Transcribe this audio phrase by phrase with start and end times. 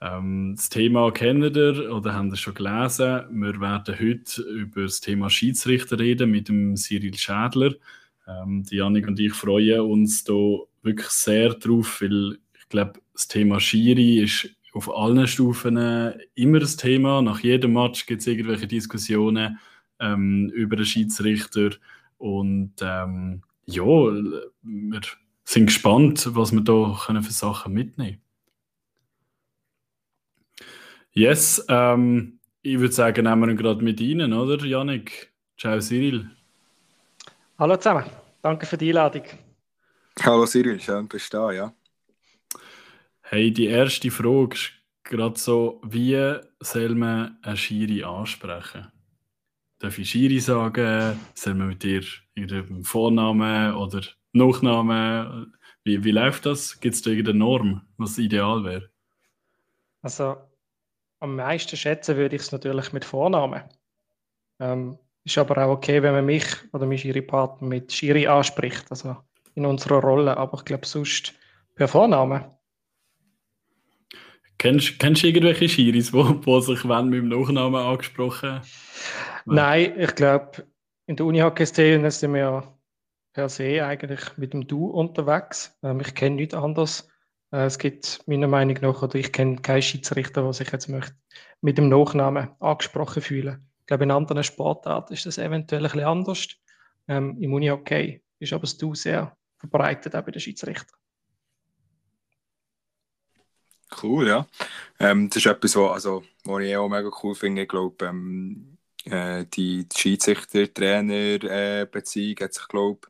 [0.00, 3.26] Ähm, das Thema kennt ihr oder habt ihr schon gelesen.
[3.30, 7.74] Wir werden heute über das Thema Schiedsrichter reden mit dem Cyril Schädler.
[8.26, 10.32] Ähm, die Janik und ich freuen uns da
[10.82, 15.76] wirklich sehr drauf, weil ich glaube, das Thema Schiri ist auf allen Stufen
[16.34, 17.20] immer das Thema.
[17.20, 19.58] Nach jedem Match gibt es irgendwelche Diskussionen
[19.98, 21.70] ähm, über den Schiedsrichter.
[22.16, 25.00] Und ähm, ja, wir
[25.44, 28.29] sind gespannt, was wir da für Sachen mitnehmen können.
[31.12, 35.32] Yes, ähm, ich würde sagen, nehmen wir ihn gerade mit Ihnen, oder, Janik?
[35.58, 36.30] Ciao, Cyril.
[37.58, 38.04] Hallo zusammen,
[38.42, 39.24] danke für die Einladung.
[40.22, 41.74] Hallo Cyril, schön bist du da, ja.
[43.22, 44.72] Hey, die erste Frage ist
[45.02, 48.86] gerade so, wie soll man einen Schiri ansprechen?
[49.80, 51.18] Darf ich Schiri sagen?
[51.34, 52.02] Soll man mit dir
[52.34, 55.56] ihrem Vornamen oder Nachnamen?
[55.82, 56.78] Wie, wie läuft das?
[56.78, 58.90] Gibt es da irgendeine Norm, was ideal wäre?
[60.02, 60.36] Also,
[61.20, 63.62] am meisten schätzen würde ich es natürlich mit Vornamen.
[64.58, 68.86] Ähm, ist aber auch okay, wenn man mich oder mich ihre Partner mit Schiri anspricht,
[68.90, 69.16] also
[69.54, 70.36] in unserer Rolle.
[70.36, 71.34] Aber ich glaube, sonst
[71.74, 72.44] per Vornamen.
[74.58, 78.60] Kennst, kennst du irgendwelche Schiris, die, die sich wenn mit dem Nachnamen angesprochen
[79.46, 80.66] Nein, ich glaube,
[81.06, 82.62] in der Uni-Hockey-Szene sind wir
[83.32, 85.78] per se eigentlich mit dem Du unterwegs.
[85.82, 87.08] Ähm, ich kenne nichts anderes.
[87.52, 91.14] Äh, es gibt meiner Meinung nach, oder ich kenne keinen Schiedsrichter, der sich jetzt möchte,
[91.60, 93.66] mit dem Nachnamen angesprochen fühlen.
[93.80, 96.48] Ich glaube, in anderen Sportarten ist das eventuell ein bisschen anders.
[97.08, 100.96] Ähm, Im Uni-Hockey ist aber das Du sehr verbreitet, auch bei den Schiedsrichtern.
[104.02, 104.46] Cool, ja.
[105.00, 107.62] Ähm, das ist etwas, was, also, was ich auch mega cool finde.
[107.62, 113.08] Ich glaube, ähm, äh, die, die Schiedsrichter-Trainer-Beziehung äh, hat sich, glaube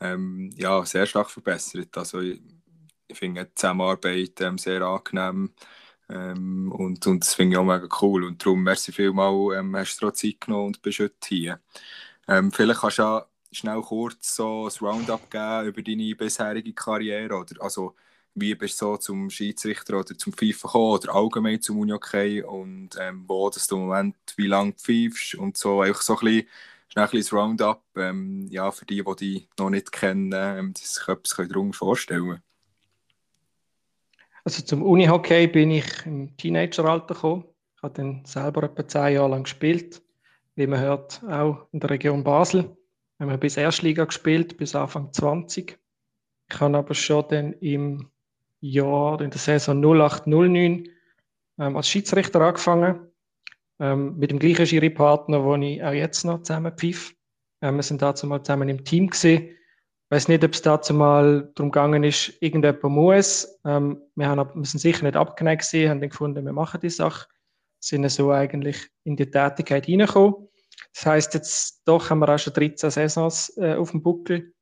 [0.00, 1.96] ähm, ja, sehr stark verbessert.
[1.96, 2.20] Also,
[3.12, 5.52] ich, finde die Zusammenarbeit ähm, sehr angenehm
[6.10, 8.24] ähm, und, und das finde ich auch mega cool.
[8.24, 11.60] Und darum, merci vielmals, ähm, hast du Zeit genommen und bist heute hier.
[12.28, 17.34] Ähm, vielleicht kannst du ja schnell kurz so ein Roundup geben über deine bisherige Karriere.
[17.36, 17.94] Oder, also,
[18.34, 22.90] wie bist du so zum Schiedsrichter oder zum FIFA gekommen oder allgemein zum Unihockey und
[22.98, 26.48] ähm, wo dass du im Moment wie lange pfeifst und so einfach so ein bisschen
[26.88, 31.36] schnell ein Roundup ähm, ja, für die, die dich noch nicht kennen, ähm, sich etwas
[31.48, 32.42] darunter vorstellen.
[34.44, 37.44] Also zum Unihockey bin ich im Teenageralter gekommen.
[37.76, 40.02] Ich habe dann selber etwa zehn Jahre lang gespielt.
[40.54, 42.76] Wie man hört, auch in der Region Basel.
[43.18, 45.78] Wir haben bis Erstliga gespielt, bis Anfang 20.
[46.48, 48.08] Ich habe aber schon dann im
[48.60, 50.88] Jahr, in der Saison 0809
[51.58, 53.00] ähm, als Schiedsrichter angefangen.
[53.78, 57.14] Ähm, mit dem gleichen Schiri-Partner, wo ich auch jetzt noch zusammen pfiff.
[57.62, 59.56] Ähm, wir sind dazu mal zusammen im Team gesehen
[60.10, 63.58] weiß nicht, ob es dazu mal darum gegangen ist, irgendjemand muss.
[63.64, 66.90] Ähm, wir, haben, wir sind sicher nicht abgeneigt gesehen, haben dann gefunden, wir machen die
[66.90, 67.28] Sache,
[67.78, 70.48] sind so eigentlich in die Tätigkeit reingekommen.
[70.94, 74.52] Das heißt jetzt doch haben wir auch schon 13 Saisons äh, auf dem Buckel.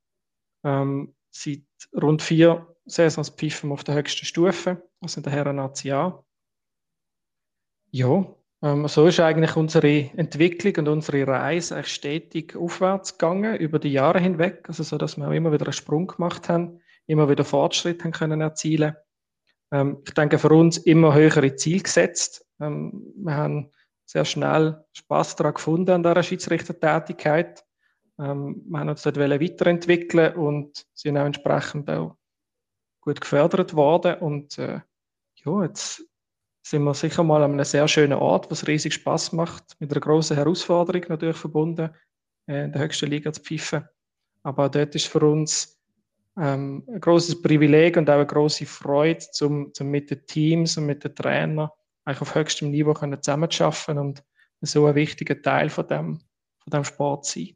[0.63, 1.63] Ähm, seit
[1.99, 6.23] rund vier Saisons pfeifen wir auf der höchsten Stufe, also in der Herren ACA.
[7.91, 13.93] Ja, so ist eigentlich unsere Entwicklung und unsere Reise eigentlich stetig aufwärts gegangen über die
[13.93, 17.45] Jahre hinweg, also so, dass wir auch immer wieder einen Sprung gemacht haben, immer wieder
[17.45, 18.95] Fortschritte haben können erzielen.
[19.71, 22.45] Ähm, ich denke, für uns immer höhere Ziele gesetzt.
[22.59, 23.71] Ähm, wir haben
[24.05, 27.63] sehr schnell Spaß daran gefunden an dieser Schiedsrichtertätigkeit.
[28.19, 32.17] Ähm, wir haben uns dort weiterentwickeln und sind auch entsprechend auch
[33.01, 34.81] gut gefördert worden und äh,
[35.45, 36.08] ja, jetzt
[36.61, 40.01] sind wir sicher mal an einem sehr schönen Ort, was riesig Spaß macht, mit einer
[40.01, 41.89] großen Herausforderung natürlich verbunden,
[42.47, 43.87] äh, in der höchsten Liga zu pfeifen.
[44.43, 45.79] Aber dort ist für uns
[46.37, 50.85] ähm, ein großes Privileg und auch eine große Freude, zum, zum mit den Teams und
[50.85, 51.69] mit den Trainern
[52.05, 54.23] eigentlich auf höchstem Niveau können zusammenzuarbeiten und
[54.61, 56.19] so ein wichtiger Teil von dem,
[56.59, 57.55] von dem Sport zu sein.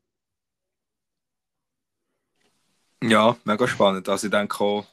[3.04, 4.08] Ja, mega spannend.
[4.08, 4.86] Also ich denke auch,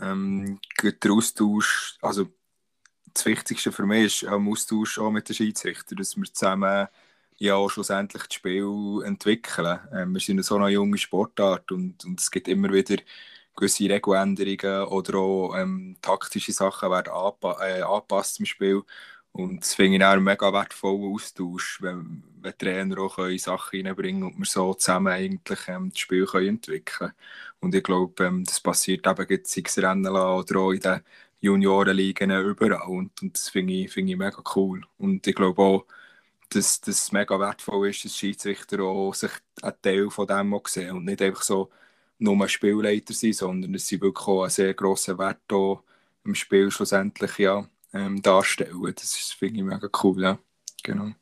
[0.00, 2.26] ähm, der Austausch, also
[3.16, 6.88] das Wichtigste für mich ist am Austausch auch mit den Schiedsrichtern, dass wir zusammen
[7.38, 9.80] ja schlussendlich das Spiel entwickeln.
[9.92, 12.96] Ähm, wir sind so eine junge Sportart und, und es gibt immer wieder
[13.56, 18.82] gewisse Regeländerungen oder auch ähm, taktische Sachen werden anpa äh, angepasst im Spiel.
[19.32, 24.22] Und das finde ich auch einen mega wertvollen Austausch, wenn, wenn Trainer auch Sachen reinbringen
[24.24, 27.12] und wir so zusammen eigentlich ähm, das Spiel können entwickeln
[27.60, 31.00] Und ich glaube, ähm, das passiert eben sei Rennen oder auch in den
[31.40, 32.88] Juniorenligen überall.
[32.88, 34.82] Und, und das finde ich, find ich mega cool.
[34.98, 35.86] Und ich glaube auch,
[36.50, 39.30] dass das mega wertvoll ist, dass Schiedsrichter auch sich
[39.62, 41.70] einen Teil von dem auch sehen und nicht einfach so
[42.18, 45.40] nur Spielleiter sind, sondern dass sie wirklich auch einen sehr grossen Wert
[46.24, 48.92] im Spiel schlussendlich ja, ähm, darstellen.
[48.94, 50.38] Das finde ich mega cool, ja.
[50.82, 51.12] Genau.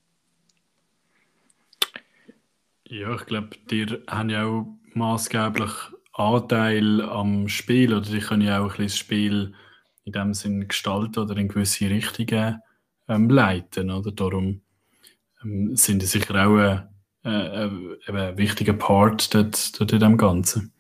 [2.87, 5.73] Ja, ich glaube, die haben ja auch maßgeblich
[6.13, 9.55] Anteil am Spiel oder die können ja auch ein bisschen das Spiel
[10.05, 12.61] in dem Sinn gestalten oder in gewisse Richtungen
[13.09, 13.91] ähm, leiten.
[13.91, 14.13] Oder?
[14.13, 14.63] Darum
[15.43, 16.89] ähm, sind sie sicher auch ein,
[17.23, 20.73] ein, ein wichtiger Part dort, dort in dem Ganzen.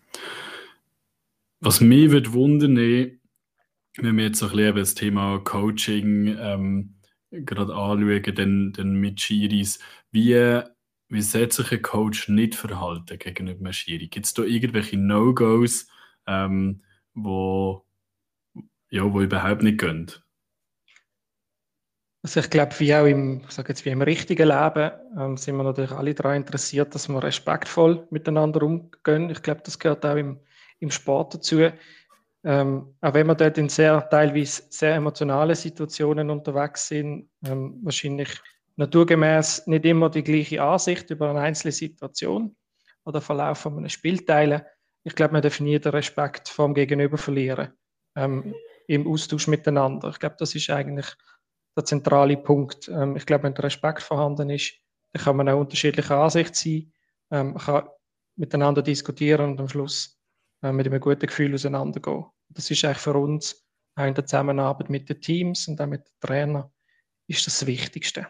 [1.61, 6.95] Was mich würde wundern, wenn wir jetzt so ein bisschen das Thema Coaching ähm,
[7.31, 9.79] gerade anschauen, dann, dann mit Schiris,
[10.11, 10.61] wie,
[11.09, 14.09] wie sollte sich ein Coach nicht verhalten gegenüber einem Schiri?
[14.09, 15.87] Gibt es da irgendwelche No-Gos,
[16.27, 16.83] ähm,
[17.15, 17.85] wo,
[18.95, 20.11] ja, wo überhaupt nicht gehen?
[22.23, 25.65] Also ich glaube, wie auch im, ich jetzt, wie im richtigen Leben ähm, sind wir
[25.65, 29.31] natürlich alle daran interessiert, dass wir respektvoll miteinander umgehen.
[29.31, 30.39] Ich glaube, das gehört auch im,
[30.79, 31.71] im Sport dazu.
[32.45, 38.31] Ähm, auch wenn wir dort in sehr teilweise sehr emotionalen Situationen unterwegs sind, ähm, wahrscheinlich
[38.77, 42.55] naturgemäß nicht immer die gleiche Ansicht über eine einzelne Situation
[43.05, 44.63] oder Verlauf von einem Spiel teilen.
[45.03, 47.73] Ich glaube, man darf nie den Respekt vom Gegenüber verlieren
[48.17, 48.55] ähm,
[48.87, 50.11] im Austausch miteinander.
[50.11, 51.07] Ich glaube, das ist eigentlich
[51.77, 52.89] der zentrale Punkt.
[52.89, 54.75] Ähm, ich glaube, wenn der Respekt vorhanden ist,
[55.13, 56.93] dann kann man auch unterschiedlicher Ansicht sein,
[57.31, 57.89] ähm, kann
[58.37, 60.19] miteinander diskutieren und am Schluss
[60.63, 62.27] äh, mit einem guten Gefühl auseinandergehen.
[62.49, 63.65] Das ist eigentlich für uns
[63.97, 66.71] auch in der Zusammenarbeit mit den Teams und auch mit den Trainern
[67.27, 68.27] ist das, Wichtigste.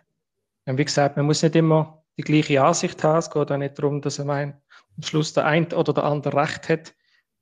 [0.66, 3.18] Und wie gesagt, man muss nicht immer die gleiche Ansicht haben.
[3.18, 4.54] Es geht auch nicht darum, dass am
[5.02, 6.94] Schluss der eine oder der andere Recht hat.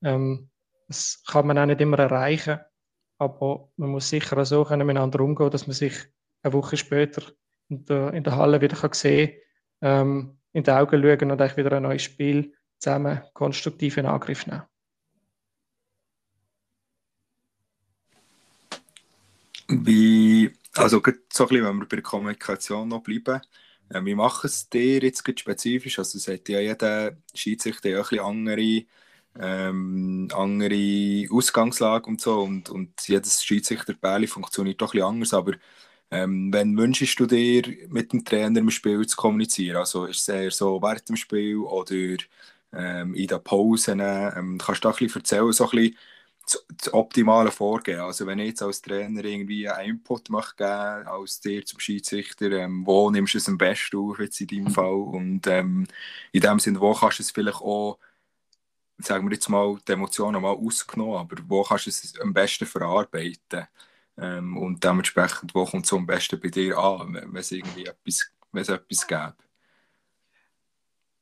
[0.03, 0.49] Ähm,
[0.87, 2.59] das kann man auch nicht immer erreichen.
[3.23, 5.93] Aber man muss sicher auch so können miteinander umgehen, dass man sich
[6.41, 7.23] eine Woche später
[7.69, 9.33] in der, in der Halle wieder kann sehen
[9.81, 14.45] ähm, in die Augen schauen und eigentlich wieder ein neues Spiel zusammen konstruktiv in Angriff
[14.45, 14.63] nehmen.
[19.69, 23.41] Wie, also so ein bisschen, wenn wir bei der Kommunikation noch bleiben,
[23.89, 25.97] äh, wie machen es dir jetzt spezifisch?
[25.97, 28.85] Also es hat ja jeder Schiedsrichter ja ein bisschen andere
[29.39, 35.53] ähm, andere Ausgangslage und so und, und jedes Schiedsrichter-Bärli funktioniert doch ein bisschen anders, aber
[36.11, 39.77] ähm, wenn wünschst du dir mit dem Trainer im Spiel zu kommunizieren?
[39.77, 42.17] Also ist es eher so während dem Spiel oder
[42.73, 43.99] ähm, in den Pausen?
[43.99, 45.97] Ähm, kannst du da ein bisschen erzählen, so ein bisschen
[46.45, 48.01] das, das optimale Vorgehen?
[48.01, 52.51] Also wenn ich jetzt als Trainer irgendwie einen Input mache, geben, als dir zum Schiedsrichter,
[52.51, 54.93] ähm, wo nimmst du es am besten auf jetzt in deinem Fall?
[54.93, 55.87] Und ähm,
[56.31, 57.97] in dem Sinne, wo kannst du es vielleicht auch
[59.05, 62.65] sagen wir jetzt mal, die Emotionen mal ausgenommen, aber wo kannst du es am besten
[62.65, 63.67] verarbeiten?
[64.17, 68.31] Ähm, und dementsprechend, wo kommt es am besten bei dir an, wenn es irgendwie etwas,
[68.51, 69.35] wenn es etwas gäbe?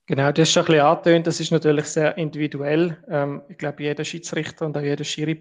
[0.08, 1.28] Genau, das ist schon ein bisschen angetönt.
[1.28, 3.02] Das ist natürlich sehr individuell.
[3.08, 5.40] Ähm, ich glaube, jeder Schiedsrichter und auch jeder Schiri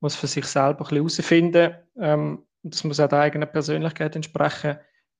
[0.00, 1.74] muss für sich selber ein bisschen herausfinden.
[1.98, 4.78] Ähm, das muss auch der eigenen Persönlichkeit entsprechen,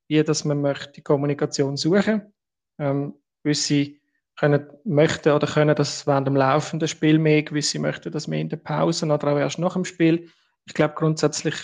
[0.08, 2.32] wie dass man möchte die Kommunikation suchen.
[2.78, 3.96] Ähm, gewisse
[4.36, 8.48] können, möchten oder können das während dem laufenden Spiel mehr, gewisse möchten das mehr in
[8.48, 10.30] der Pause oder auch erst nach dem Spiel.
[10.66, 11.54] Ich glaube, grundsätzlich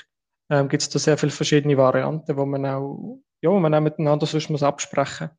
[0.50, 4.26] ähm, gibt es da sehr viele verschiedene Varianten, wo man auch, ja, man auch miteinander
[4.26, 5.30] sonst muss absprechen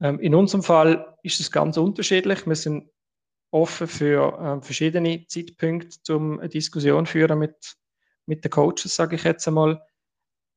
[0.00, 2.46] ähm, In unserem Fall ist es ganz unterschiedlich.
[2.46, 2.90] Wir sind
[3.50, 7.76] offen für ähm, verschiedene Zeitpunkte zum eine Diskussion führen mit,
[8.26, 9.80] mit den Coaches, sage ich jetzt einmal.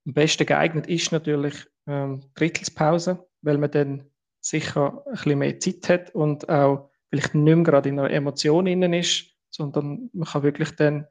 [0.05, 4.09] Am besten geeignet ist natürlich ähm, Drittelspause, weil man dann
[4.49, 8.67] sicher ein bisschen mehr Zeit hat und auch vielleicht nicht mehr gerade in einer Emotion
[8.67, 11.07] innen ist, sondern man kann wirklich dann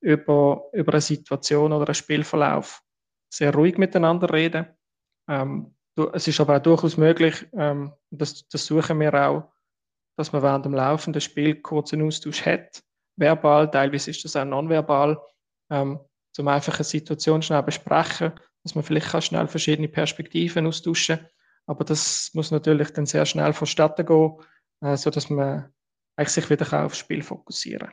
[0.00, 2.82] über, über eine Situation oder einen Spielverlauf
[3.32, 4.66] sehr ruhig miteinander reden.
[5.28, 5.74] Ähm,
[6.12, 9.52] es ist aber auch durchaus möglich, ähm, das, das suchen wir auch,
[10.16, 12.82] dass man während dem laufenden Spiel kurzen Austausch hat,
[13.16, 15.20] verbal, teilweise ist das auch nonverbal,
[15.70, 15.98] ähm,
[16.38, 18.32] um einfach eine Situation schnell besprechen,
[18.62, 21.28] dass man vielleicht schnell verschiedene Perspektiven austauschen kann
[21.68, 24.36] aber das muss natürlich dann sehr schnell vonstatten gehen,
[24.80, 25.72] äh, sodass man
[26.16, 27.90] eigentlich sich wieder aufs Spiel fokussieren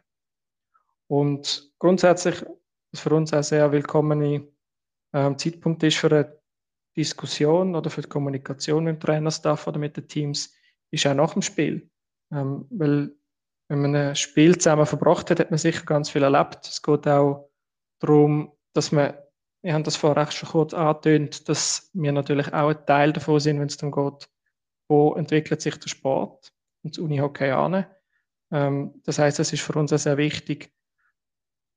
[1.08, 2.44] Und grundsätzlich,
[2.92, 4.48] was für uns auch sehr willkommene
[5.14, 6.42] ähm, Zeitpunkt ist für eine
[6.96, 10.56] Diskussion oder für die Kommunikation mit dem Trainerstaff oder mit den Teams,
[10.92, 11.90] ist auch nach dem Spiel.
[12.32, 13.14] Ähm, weil
[13.68, 16.66] wenn man ein Spiel zusammen verbracht hat, hat man sicher ganz viel erlebt.
[16.66, 17.50] Es geht auch
[18.00, 19.16] darum, dass man,
[19.66, 23.60] wir haben das vorher schon kurz angetönt, dass wir natürlich auch ein Teil davon sind,
[23.60, 24.30] wenn es darum geht,
[24.88, 26.54] wo entwickelt sich der Sport
[26.84, 27.88] und das Unihockey an.
[28.52, 30.72] Ähm, das heißt, es ist für uns auch sehr wichtig,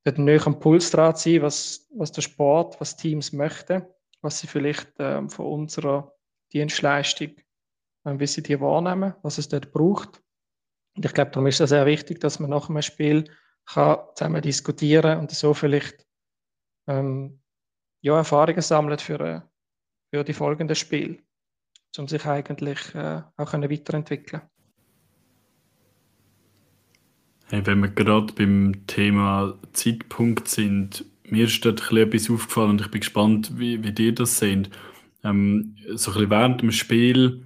[0.03, 3.87] dort näher am Puls dran zu sein, was, was der Sport, was Teams möchten,
[4.21, 6.13] was sie vielleicht ähm, von unserer
[6.53, 7.31] Dienstleistung,
[8.05, 10.21] ähm, wie sie die wahrnehmen, was es dort braucht.
[10.95, 13.23] Und ich glaube, darum ist es sehr wichtig, dass man nach einem Spiel
[13.65, 16.05] kann zusammen diskutieren und so vielleicht
[16.87, 17.38] ähm,
[18.01, 19.41] ja, Erfahrungen sammelt für, äh,
[20.11, 21.19] für die folgenden Spiele,
[21.97, 24.41] um sich eigentlich äh, auch können weiterentwickeln
[27.51, 32.91] Hey, wenn wir gerade beim Thema Zeitpunkt sind, mir ist dort etwas aufgefallen und ich
[32.91, 34.69] bin gespannt, wie, wie ihr das seht.
[35.23, 37.43] Ähm, so ein während dem Spiel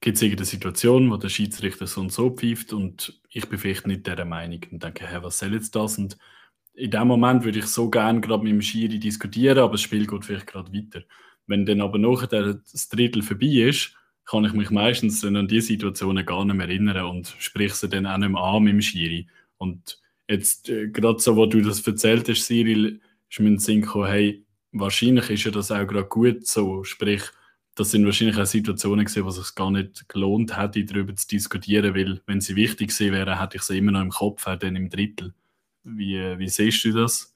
[0.00, 3.88] gibt es irgendeine Situation, wo der Schiedsrichter so und so pfeift und ich bin vielleicht
[3.88, 5.98] nicht dieser Meinung und denke, hey, was soll jetzt das?
[5.98, 6.16] Und
[6.76, 10.06] in dem Moment würde ich so gerne gerade mit dem Schiri diskutieren, aber das Spiel
[10.06, 11.02] geht vielleicht gerade weiter.
[11.46, 13.94] Wenn dann aber nachher das Drittel vorbei ist,
[14.26, 17.88] kann ich mich meistens dann an diese Situationen gar nicht mehr erinnern und sprich sie
[17.88, 19.28] dann auch nicht mehr an mit dem Schiri.
[19.56, 23.82] Und jetzt, äh, gerade so, wo du das erzählt hast, Cyril, ist mir in Sinn
[23.82, 26.84] gekommen, hey, wahrscheinlich ist ja das auch gerade gut so.
[26.84, 27.22] Sprich,
[27.76, 31.28] das sind wahrscheinlich auch Situationen gewesen, wo es sich gar nicht gelohnt hätte, darüber zu
[31.28, 34.56] diskutieren, weil wenn sie wichtig gewesen wären, hätte ich sie immer noch im Kopf, auch
[34.56, 35.32] dann im Drittel.
[35.86, 37.32] Wie, wie siehst du das?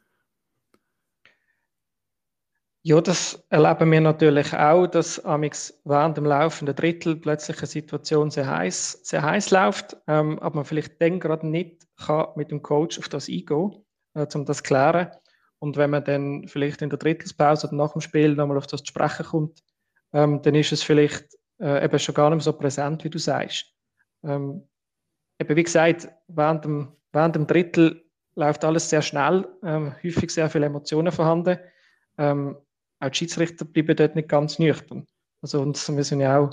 [2.83, 8.31] Ja, das erleben wir natürlich auch, dass amix während dem laufenden Drittel plötzlich eine Situation
[8.31, 12.63] sehr heiß, sehr heiß läuft, ähm, aber man vielleicht dann gerade nicht kann mit dem
[12.63, 15.11] Coach auf das eingehen, äh, um das zu klären.
[15.59, 18.83] Und wenn man dann vielleicht in der Drittelspause oder nach dem Spiel nochmal auf das
[18.83, 19.63] zu sprechen kommt,
[20.13, 23.19] ähm, dann ist es vielleicht äh, eben schon gar nicht mehr so präsent, wie du
[23.19, 23.67] sagst.
[24.25, 24.67] Ähm,
[25.39, 30.49] eben wie gesagt, während dem, während dem Drittel läuft alles sehr schnell, ähm, häufig sehr
[30.51, 31.59] viele Emotionen vorhanden.
[32.19, 32.57] Ähm,
[33.01, 35.07] auch die Schiedsrichter bleiben dort nicht ganz nüchtern.
[35.43, 36.51] Also uns, wir sind ja auch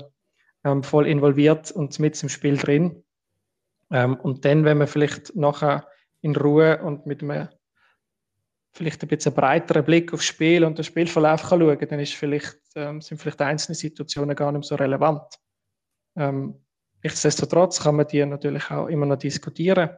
[0.63, 3.03] ähm, voll involviert und mit im Spiel drin.
[3.91, 5.87] Ähm, und dann, wenn man vielleicht nachher
[6.21, 7.49] in Ruhe und mit einem
[8.73, 12.59] vielleicht ein bisschen breiteren Blick aufs Spiel und den Spielverlauf kann schauen dann ist vielleicht,
[12.75, 15.23] ähm, sind vielleicht einzelne Situationen gar nicht so relevant.
[16.15, 16.63] Ähm,
[17.03, 19.89] nichtsdestotrotz kann man die natürlich auch immer noch diskutieren.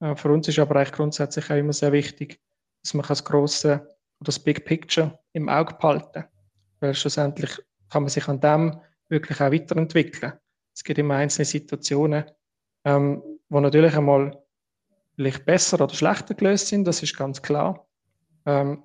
[0.00, 2.40] Äh, für uns ist aber eigentlich grundsätzlich auch immer sehr wichtig,
[2.82, 6.24] dass man das große oder das Big Picture im Auge behalten.
[6.80, 7.58] Weil schlussendlich
[7.90, 10.32] kann man sich an dem wirklich auch weiterentwickeln.
[10.74, 12.24] Es gibt immer einzelne Situationen,
[12.84, 14.42] ähm, wo natürlich einmal
[15.14, 17.86] vielleicht besser oder schlechter gelöst sind, das ist ganz klar.
[18.44, 18.82] Ähm,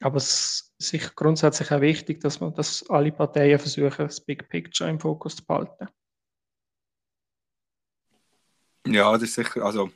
[0.00, 4.48] aber es ist sicher grundsätzlich auch wichtig, dass man, dass alle Parteien versuchen, das Big
[4.48, 5.88] Picture im Fokus zu behalten.
[8.86, 9.90] Ja, das ist sicher, also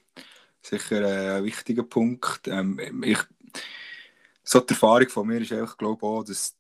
[0.63, 2.49] sicher äh, ein wichtiger Punkt.
[2.49, 3.19] Ähm, ich
[4.43, 6.57] so die Erfahrung von mir ist einfach, glaube auch, dass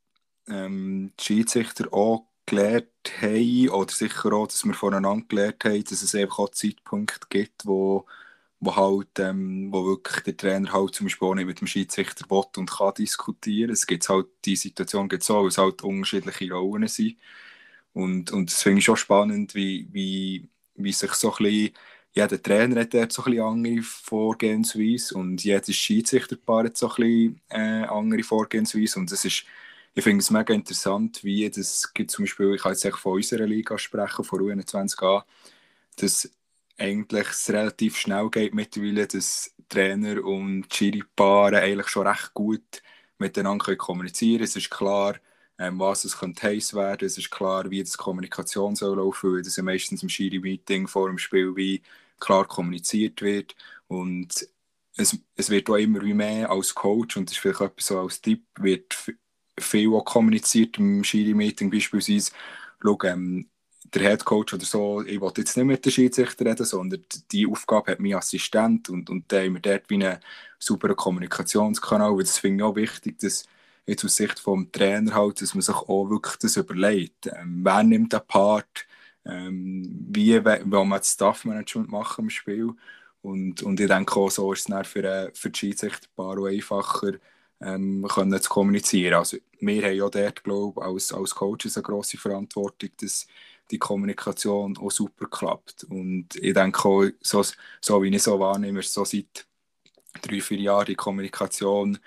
[0.48, 2.88] ähm, die Schiedsrichter auch gelernt
[3.20, 7.66] haben, oder sicher auch, dass wir voneinander gelernt haben, dass es einfach auch Zeitpunkte gibt,
[7.66, 8.06] wo,
[8.60, 12.26] wo halt, ähm, wo wirklich der Trainer halt zum Beispiel auch nicht mit dem Schiedsrichter
[12.30, 13.70] will und kann diskutieren.
[13.70, 17.16] Es gibt halt, die Situation gibt es auch, es halt unterschiedliche Rollen sind.
[17.92, 21.74] Und, und das finde ich schon spannend, wie, wie, wie sich so ein bisschen
[22.14, 26.94] jeder Trainer hat dort so ein bisschen andere Vorgehensweise und jedes Schiedsrichterpaar hat so ein
[26.96, 29.44] bisschen äh, andere Vorgehensweise und das ist,
[29.94, 33.46] ich finde es mega interessant, wie das gibt zum Beispiel, ich kann jetzt von unserer
[33.46, 35.24] Liga sprechen, von U21a,
[35.96, 36.30] dass
[36.78, 42.82] eigentlich es relativ schnell geht mittlerweile, dass Trainer und Schiri-Paare eigentlich schon recht gut
[43.18, 44.44] miteinander kommunizieren können.
[44.44, 45.16] Es ist klar,
[45.58, 47.06] ähm, was es könnte heiß werden.
[47.06, 51.08] Es ist klar, wie die Kommunikation soll laufen, weil das ja meistens im Schiri-Meeting vor
[51.08, 51.82] dem Spiel wie
[52.24, 53.54] klar kommuniziert wird.
[53.86, 54.48] Und
[54.96, 58.20] es, es wird auch immer mehr als Coach, und das ist vielleicht etwas so als
[58.20, 58.94] Tipp, wird
[59.58, 62.32] viel auch kommuniziert im Schiri-Meeting beispielsweise.
[62.82, 63.48] Schau, ähm,
[63.94, 67.46] der Head Coach oder so, ich will jetzt nicht mit dem Schiedsrichter reden, sondern die
[67.46, 70.18] Aufgabe hat mein Assistent und, und da haben wir dort wie einen
[70.58, 73.44] sauberen Kommunikationskanal, weil das finde ich auch wichtig, dass
[73.86, 77.26] jetzt aus Sicht vom Trainer halt, dass man sich auch wirklich das überlegt.
[77.26, 78.86] Ähm, wer nimmt den Part?
[79.26, 82.70] Ähm, wie will man das Staff-Management machen im Spiel.
[83.22, 87.12] Und, und ich denke auch, so ist es dann für, äh, für die Schiedsrichter einfacher,
[87.60, 89.14] ähm, können zu kommunizieren.
[89.14, 93.26] Also, wir haben ja dort, glaube ich, als, als Coaches eine grosse Verantwortung, dass
[93.70, 95.84] die Kommunikation auch super klappt.
[95.84, 97.42] Und ich denke auch, so,
[97.80, 99.46] so wie ich so wahrnehme, ist so seit
[100.22, 101.98] drei, vier Jahren die Kommunikation,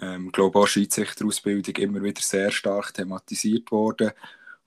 [0.00, 4.12] ähm, glaube auch Schiedsrichterausbildung immer wieder sehr stark thematisiert worden.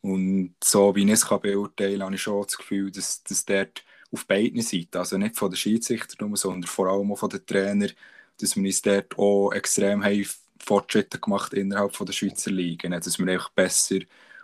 [0.06, 3.44] Und so wie ich es kann beurteilen kann, habe ich schon das Gefühl, dass, dass
[3.44, 7.44] dort auf beiden Seiten, also nicht von den Schiedsrichtern, sondern vor allem auch von den
[7.44, 7.92] Trainern,
[8.40, 10.26] dass wir uns dort auch extrem haben
[10.64, 14.00] Fortschritte gemacht innerhalb der Schweizer Liga, dass wir einfach besser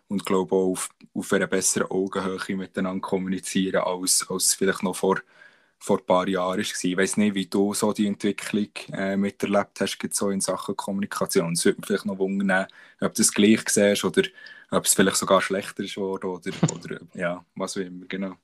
[0.07, 5.19] und glaube auch auf, auf einer besseren Augenhöhe miteinander kommunizieren, als, als vielleicht noch vor,
[5.77, 6.83] vor ein paar Jahren war.
[6.83, 11.53] Ich weiß nicht, wie du so die Entwicklung äh, miterlebt hast, so in Sachen Kommunikation.
[11.53, 12.65] Es würde mich vielleicht noch wundern,
[12.99, 14.23] ob du es gleich siehst oder
[14.71, 18.35] ob es vielleicht sogar schlechter ist oder, oder ja, was auch immer, genau.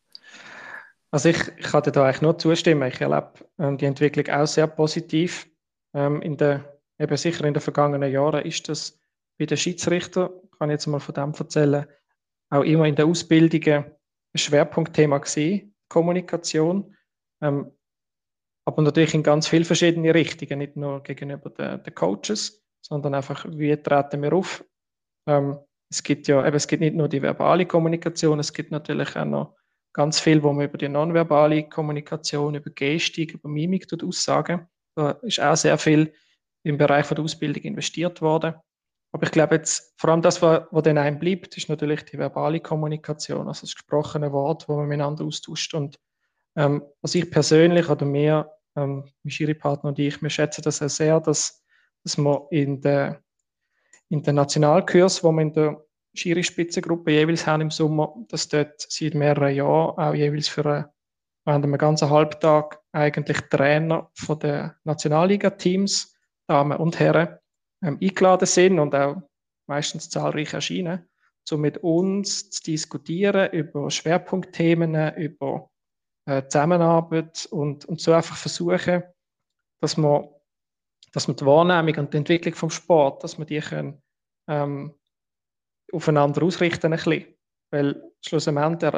[1.09, 2.87] Also ich, ich kann dir da eigentlich nur zustimmen.
[2.89, 5.49] Ich erlebe ähm, die Entwicklung auch sehr positiv.
[5.93, 8.99] Ähm, in der, eben sicher in den vergangenen Jahren ist das
[9.37, 11.85] bei den Schiedsrichtern, kann ich jetzt mal von dem erzählen,
[12.49, 13.85] auch immer in der Ausbildung ein
[14.35, 16.95] Schwerpunktthema gewesen, Kommunikation.
[17.41, 17.71] Ähm,
[18.65, 23.45] aber natürlich in ganz viele verschiedene Richtungen, nicht nur gegenüber den, den Coaches, sondern einfach,
[23.49, 24.65] wie treten wir auf.
[25.25, 25.57] Ähm,
[25.89, 29.25] es gibt ja, eben, es gibt nicht nur die verbale Kommunikation, es gibt natürlich auch
[29.25, 29.55] noch
[29.93, 34.67] ganz viel, wo man über die nonverbale Kommunikation, über Gestik, über Mimik tut aussagen.
[34.95, 36.13] Da ist auch sehr viel
[36.63, 38.55] im Bereich der Ausbildung investiert worden.
[39.11, 42.17] Aber ich glaube jetzt, vor allem das, was, was dann einem bleibt, ist natürlich die
[42.17, 45.73] verbale Kommunikation, also das gesprochene Wort, wo man miteinander austauscht.
[45.73, 45.97] Und
[46.55, 50.89] ähm, was ich persönlich oder mir, ähm, mein Schiri-Partner und ich, wir schätzen das auch
[50.89, 51.63] sehr, dass,
[52.03, 53.23] dass man in der,
[54.09, 59.13] in der Nationalkurs, wo man in der Schiri-Spitzengruppe jeweils haben im Sommer, dass dort seit
[59.13, 60.93] mehreren Jahren auch jeweils für eine,
[61.45, 66.15] während ganzen Halbtag eigentlich Trainer von den Nationalliga-Teams,
[66.47, 67.37] Damen und Herren,
[67.83, 69.21] ähm, eingeladen sind und auch
[69.67, 71.07] meistens zahlreich erscheinen,
[71.51, 75.69] um mit uns zu diskutieren über Schwerpunktthemen, über
[76.25, 79.03] äh, Zusammenarbeit und, und so einfach versuchen,
[79.81, 80.27] dass man,
[81.17, 84.03] dass man die Wahrnehmung und die Entwicklung vom Sport, dass man die können,
[84.47, 84.93] ähm,
[85.91, 87.25] aufeinander ausrichten bisschen.
[87.71, 88.93] Weil schlussendlich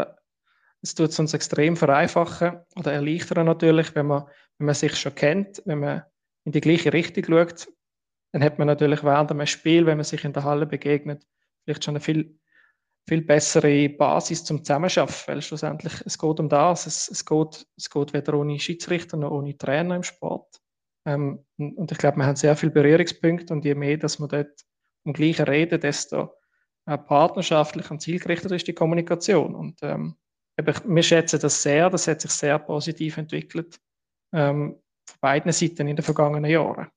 [0.81, 4.25] es tut es uns extrem vereinfachen oder erleichtern natürlich, wenn man,
[4.57, 6.03] wenn man sich schon kennt, wenn man
[6.43, 7.69] in die gleiche Richtung schaut,
[8.34, 11.25] dann hat man natürlich während einem Spiel, wenn man sich in der Halle begegnet,
[11.63, 12.38] vielleicht schon eine viel,
[13.08, 17.89] viel bessere Basis zum Zusammenschaffen, weil schlussendlich es geht um das, es, es, geht, es
[17.89, 20.60] geht weder ohne Schiedsrichter noch ohne Trainer im Sport.
[21.05, 24.65] Ähm, und ich glaube, wir haben sehr viele Berührungspunkte und je mehr, dass wir dort
[25.05, 26.33] um Gleiche reden, desto
[26.85, 29.55] äh, partnerschaftlich und zielgerichtet ist die Kommunikation.
[29.55, 30.15] Und ähm,
[30.57, 33.79] wir schätzen das sehr, das hat sich sehr positiv entwickelt
[34.33, 36.88] ähm, von beiden Seiten in den vergangenen Jahren.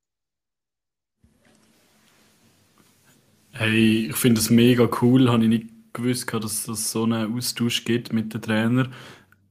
[3.52, 7.84] Hey, ich finde es mega cool, habe ich nicht gewusst, dass es so einen Austausch
[7.84, 8.94] gibt mit den Trainern.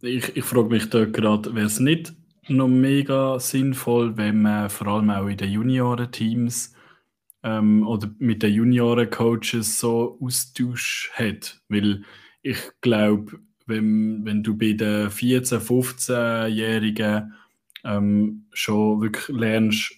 [0.01, 2.13] Ich, ich frage mich da gerade, wäre es nicht
[2.47, 6.73] noch mega sinnvoll, wenn man vor allem auch in den Junioren-Teams
[7.43, 11.62] ähm, oder mit den Junioren-Coaches so Austausch hat.
[11.69, 12.04] Weil
[12.41, 17.34] ich glaube, wenn, wenn du bei den 14-, 15-Jährigen
[17.84, 19.93] ähm, schon wirklich lernst,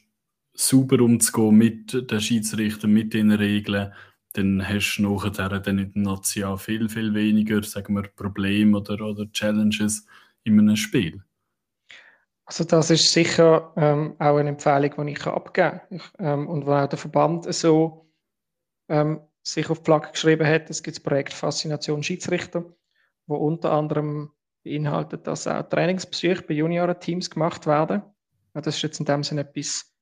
[0.56, 3.92] sauber umzugehen mit den Schiedsrichtern, mit den Regeln,
[4.34, 9.02] dann hast du nachher dann in der Nation viel, viel weniger, sagen wir, Probleme oder,
[9.02, 10.06] oder Challenges
[10.44, 11.24] in einem Spiel.
[12.46, 16.02] Also das ist sicher ähm, auch eine Empfehlung, die ich abgeben kann.
[16.20, 18.12] Ähm, und wo auch der Verband so
[18.90, 22.66] ähm, sich auf die Flagge geschrieben hat, es gibt das Projekt Faszination Schiedsrichter,
[23.28, 24.32] wo unter anderem
[24.64, 28.04] beinhaltet, dass auch Trainingsbesuche bei Juniorenteams gemacht werden.
[28.54, 29.94] Ja, das ist jetzt in dem Sinne etwas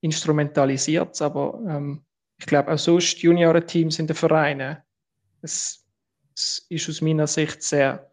[0.00, 2.04] instrumentalisiert, aber ähm,
[2.38, 4.78] ich glaube auch sonst Juniorenteams in den Vereinen,
[5.42, 5.86] es,
[6.34, 8.08] es ist aus meiner Sicht sehr,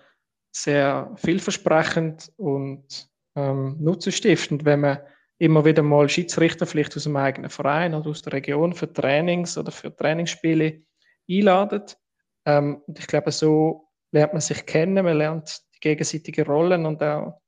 [0.52, 5.00] sehr vielversprechend und ähm, nutzenstiftend, wenn man
[5.38, 9.58] immer wieder mal Schiedsrichter vielleicht aus dem eigenen Verein oder aus der Region für Trainings
[9.58, 10.82] oder für Trainingsspiele
[11.30, 11.98] einladet.
[12.46, 17.02] Ähm, und ich glaube, so lernt man sich kennen, man lernt die gegenseitigen Rollen und
[17.02, 17.42] auch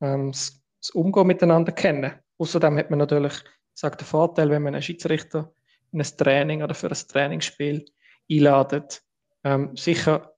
[0.00, 2.12] ähm, das, das Umgehen miteinander kennen.
[2.38, 3.34] Außerdem hat man natürlich,
[3.74, 5.52] sagt der Vorteil, wenn man einen Schiedsrichter
[5.92, 7.84] in ein Training oder für ein Trainingsspiel
[8.30, 9.02] einladet,
[9.44, 10.34] ähm, sicher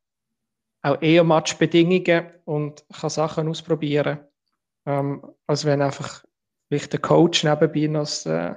[0.82, 4.20] auch eher Matchbedingungen und kann Sachen ausprobieren
[4.86, 6.24] ähm, als wenn einfach
[6.68, 8.54] vielleicht der Coach nebenbei noch das äh,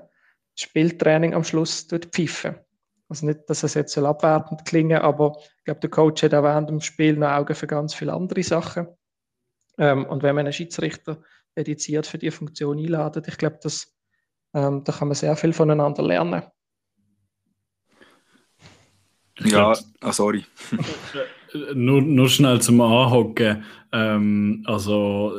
[0.55, 2.55] Spieltraining am Schluss pfeifen.
[3.09, 6.43] Also nicht, dass es jetzt so abwertend klingt, aber ich glaube, der Coach hat auch
[6.43, 8.87] während dem Spiel noch Augen für ganz viele andere Sachen.
[9.77, 11.21] Ähm, und wenn man einen Schiedsrichter
[11.55, 13.93] dediziert für die Funktion einladet, ich glaube, das,
[14.53, 16.43] ähm, da kann man sehr viel voneinander lernen.
[19.39, 20.45] Ja, ah, sorry.
[21.73, 23.65] nur, nur schnell zum Anhocken.
[23.91, 25.33] Ähm, also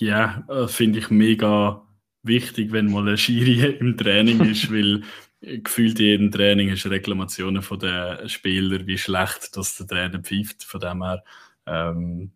[0.00, 1.82] ja, yeah, finde ich mega
[2.22, 5.02] wichtig, wenn mal ein Schiri im Training ist, weil
[5.40, 10.20] gefühlt in jedem Training hast du Reklamationen von den Spielern, wie schlecht dass der Trainer
[10.20, 10.64] pfeift.
[10.64, 11.22] Von dem her
[11.66, 12.32] ähm,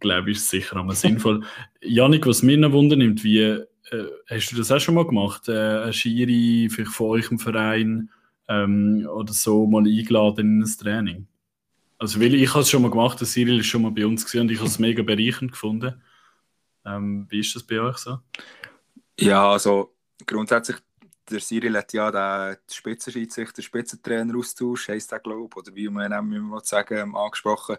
[0.00, 1.44] glaube ich, ist sicher einmal sinnvoll.
[1.82, 3.66] Janik, was mich noch wundernimmt, wie äh,
[4.28, 5.48] hast du das auch schon mal gemacht?
[5.48, 8.10] Äh, eine Schiri vielleicht von euch im Verein
[8.48, 11.26] ähm, oder so mal eingeladen in ein Training?
[11.98, 14.24] Also, weil ich habe es schon mal gemacht, der Cyril ist schon mal bei uns
[14.24, 15.94] gesehen und ich habe es mega bereichernd gefunden.
[16.86, 18.18] Ähm, wie ist das bei euch so?
[19.18, 20.76] Ja, also grundsätzlich,
[21.28, 26.60] der Cyril hat ja den Spitzenschiedsrichter, Spitzentrainer-Austausch, heisst der, glaube ich, oder wie man immer
[26.60, 27.76] sagen, angesprochen.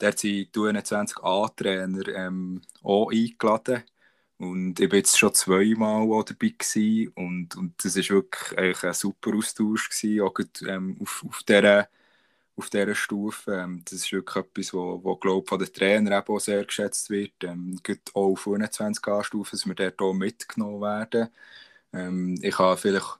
[0.00, 3.84] Der hat sie 22a-Trainer ähm, auch eingeladen.
[4.38, 7.12] Und ich war jetzt schon zweimal dabei gewesen.
[7.14, 10.34] und, und das war wirklich ein super Austausch, gewesen, auch
[10.66, 11.88] ähm, auf, auf dieser
[12.60, 13.52] auf dieser Stufe.
[13.54, 17.32] Ähm, das ist wirklich etwas, wo, wo glaube von den Trainern auch sehr geschätzt wird.
[17.44, 17.80] Ähm,
[18.14, 21.30] auch auf 21a-Stufe, dass wir dort auch mitgenommen werden.
[21.92, 23.18] Ähm, ich habe vielleicht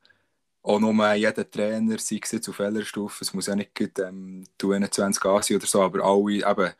[0.62, 4.44] auch nur jeden Trainer, sei es jetzt auf welcher Stufe, es muss ja nicht ähm,
[4.68, 6.72] 21a sein oder so, aber alle eben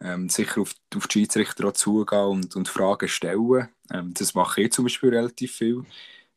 [0.00, 3.68] ähm, sicher auf, auf die Schiedsrichter auch zugehen und, und Fragen stellen.
[3.92, 5.84] Ähm, das mache ich zum Beispiel relativ viel.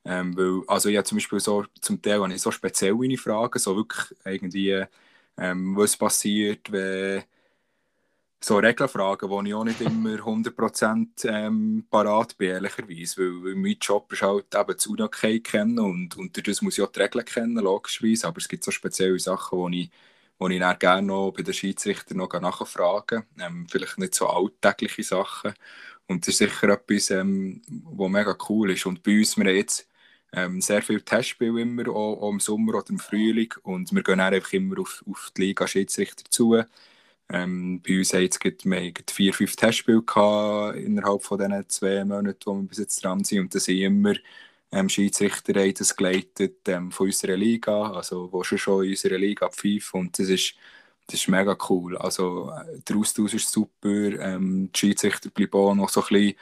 [0.06, 3.76] Ähm, weil, also habe zum Beispiel so, zum Teil habe ich so spezielle Fragen, so
[3.76, 4.86] wirklich irgendwie
[5.42, 7.24] ähm, was passiert, wenn
[8.44, 13.78] so Regelfragen, wo ich auch nicht immer 100% ähm, parat bin, ehrlicherweise, weil, weil mein
[13.80, 17.26] Job ist halt eben das UNOK kennen und, und das muss ich auch die Regeln
[17.26, 19.92] kennen, logischerweise, aber es gibt so spezielle Sachen, wo ich,
[20.40, 25.04] wo ich dann gerne noch bei den Schiedsrichtern noch nachfragen ähm, vielleicht nicht so alltägliche
[25.04, 25.54] Sachen.
[26.08, 28.86] Und das ist sicher etwas, ähm, was mega cool ist.
[28.86, 29.88] Und bei uns, wir jetzt
[30.34, 33.54] ähm, sehr viele Testspiele immer, auch, auch, im Sommer oder im Frühling.
[33.64, 36.64] Und wir gehen dann einfach immer auf, auf die Liga Schiedsrichter zu.
[37.30, 40.04] Ähm, bei uns haben jetzt wir vier, fünf Testspiele
[40.78, 43.40] innerhalb von diesen zwei Monaten, wo wir bis jetzt dran sind.
[43.40, 44.14] Und da sind immer
[44.72, 49.18] ähm, Schiedsrichter haben das geleitet ähm, von unserer Liga, also wo schon schon in unserer
[49.18, 50.02] Liga pfeifen.
[50.02, 50.56] Und das ist,
[51.08, 51.98] das ist mega cool.
[51.98, 52.52] Also
[52.88, 56.36] der Austausch ist super, ähm, die Schiedsrichter bleiben auch noch so ein bisschen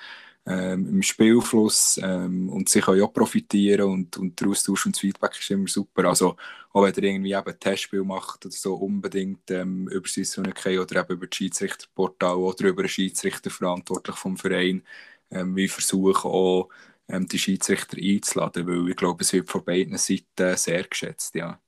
[0.50, 5.02] ähm, im Spielfluss ähm, und sie können auch profitieren und, und der Austausch und das
[5.02, 6.06] Feedback ist immer super.
[6.06, 6.36] Also
[6.74, 11.02] auch wenn ihr irgendwie eben ein Testspiel macht oder so, unbedingt ähm, über Saison.k oder
[11.02, 14.84] eben über das Schiedsrichterportal oder über einen Schiedsrichter verantwortlich vom Verein,
[15.32, 16.70] ähm, wir versuchen auch
[17.08, 21.60] ähm, die Schiedsrichter einzuladen, weil ich glaube, es wird von beiden Seiten sehr geschätzt, ja.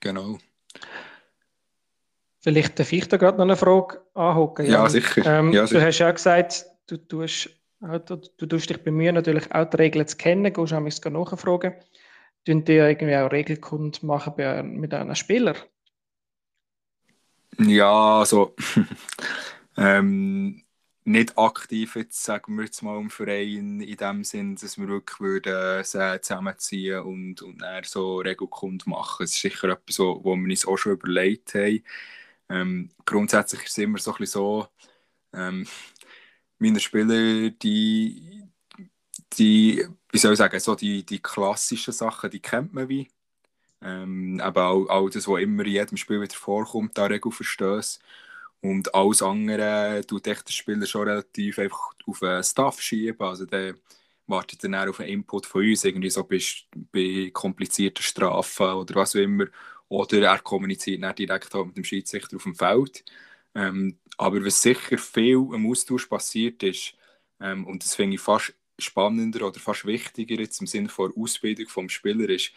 [0.00, 0.38] Genau.
[2.44, 4.66] Vielleicht darf ich da gerade noch eine Frage anhocken.
[4.66, 5.24] Ja, sicher.
[5.24, 5.80] Ähm, ja, sicher.
[5.80, 7.48] Du hast ja gesagt, du tust,
[7.80, 11.72] du, du tust dich bemühen, natürlich auch die Regeln zu kennen, gehst auch mich nachfragen.
[12.44, 15.54] Tun dir irgendwie auch Regelkund machen bei, mit einem Spieler?
[17.58, 18.54] Ja, also
[19.78, 20.64] ähm,
[21.04, 25.18] nicht aktiv jetzt, sagen wir jetzt mal im Verein, in dem Sinn, dass wir wirklich
[25.18, 29.24] würden, äh, zusammenziehen und, und dann so Regelkund machen.
[29.24, 31.82] Das ist sicher etwas, wo, wo wir uns auch schon überlegt haben.
[32.48, 34.68] Ähm, grundsätzlich ist es immer so ein bisschen so,
[35.34, 35.66] ähm,
[36.58, 38.44] meine Spieler, die,
[39.38, 43.10] die, wie soll ich sagen, so die, die klassischen Sachen, die kennt man wie.
[43.82, 48.00] Ähm, aber auch, auch das, was immer in jedem Spiel wieder vorkommt, da Regelverstöße.
[48.60, 53.26] Und alles andere tut echt der Spieler schon relativ einfach auf den Staff schieben.
[53.26, 53.74] Also der
[54.26, 56.40] wartet dann auf einen Input von uns, irgendwie so bei,
[56.92, 59.46] bei komplizierten Strafen oder was auch immer.
[59.94, 63.04] Oder er kommuniziert nicht direkt mit dem Schiedsrichter auf dem Feld.
[63.54, 66.94] Ähm, aber was sicher viel im Austausch passiert ist,
[67.40, 71.66] ähm, und das finde ich fast spannender oder fast wichtiger jetzt im Sinne der Ausbildung
[71.86, 72.52] des Spielers, ist,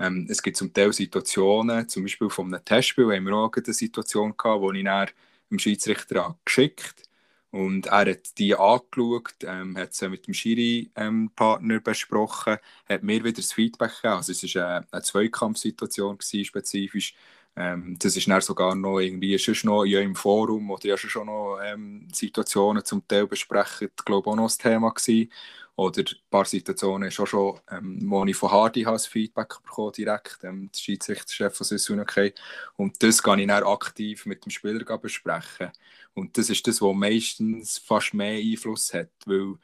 [0.00, 3.72] ähm, es gibt zum Teil Situationen, zum Beispiel von einem Testspiel haben wir auch eine
[3.74, 5.10] Situation gehabt, wo ich dann
[5.50, 7.09] dem Schiedsrichter geschickt
[7.50, 12.58] und er hat die angeschaut, ähm, hat sie mit dem Schiri-Partner ähm, besprochen,
[12.88, 14.14] hat mir wieder das Feedback gegeben.
[14.14, 17.14] Also es war eine, eine Zweikampfsituation spezifisch.
[17.60, 21.60] Ähm, das ist dann sogar noch irgendwie schon noch im Forum oder ja schon noch
[21.62, 25.30] ähm, Situationen zum Teil besprechen, glaube auch noch das Thema gewesen.
[25.76, 30.38] Oder ein paar Situationen ist schon, ähm, wo ich von Hardy das Feedback bekommen direkt,
[30.42, 32.34] ähm, der Schiedsrichterchef von Sissun okay.
[32.76, 35.70] Und das kann ich dann aktiv mit dem Spieler besprechen.
[36.14, 39.54] Und das ist das, was meistens fast mehr Einfluss hat, weil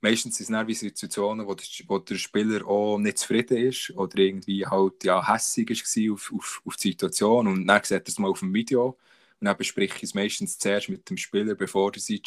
[0.00, 4.66] meistens sind es Situationen, wo der, wo der Spieler auch nicht zufrieden ist oder irgendwie
[4.66, 8.30] halt ja, hässig war auf, auf, auf die Situation und dann sieht er es mal
[8.30, 8.98] auf dem Video
[9.40, 12.26] und dann bespreche ich es meistens zuerst mit dem Spieler, bevor sie den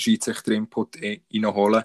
[0.00, 1.84] Schiedsrichter-Input reinholen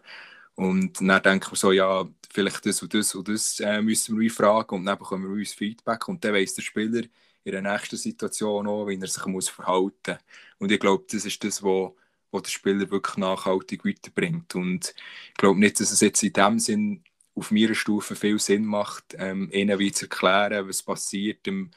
[0.56, 4.32] und dann denken wir so, ja, vielleicht das und das und das äh, müssen wir
[4.32, 7.04] fragen und dann bekommen wir uns Feedback und dann weiss der Spieler,
[7.46, 10.18] in der nächsten Situation auch, wie er sich muss verhalten muss.
[10.58, 11.92] Und ich glaube, das ist das, was
[12.36, 14.56] wo der Spieler wirklich nachhaltig weiterbringt.
[14.56, 14.94] Und
[15.30, 17.04] ich glaube nicht, dass es jetzt in dem Sinn
[17.36, 21.72] auf meiner Stufe viel Sinn macht, ähm, ihnen wie zu erklären, was passiert im,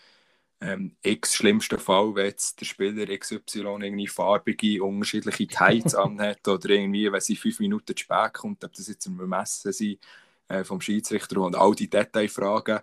[0.60, 6.70] ähm, x schlimmsten Fall, wenn jetzt der Spieler XY irgendwie farbige, unterschiedliche Tights anhat oder
[6.70, 9.98] irgendwie, wenn sie fünf Minuten zu spät kommt, ob das jetzt ein Bemessen sind
[10.48, 12.80] äh, vom Schiedsrichter und all die Detailfragen,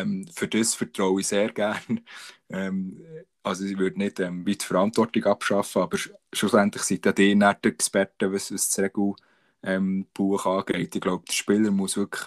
[0.00, 2.02] ähm, für das vertraue ich sehr gerne.
[2.50, 3.02] Ähm,
[3.42, 5.98] also ich würde nicht ähm, die Verantwortung abschaffen, aber
[6.32, 9.16] schlussendlich sind die nicht Experten, was, was das Regelbuch
[9.62, 10.94] ähm, angeht.
[10.94, 12.24] Ich glaube, der Spieler muss wirklich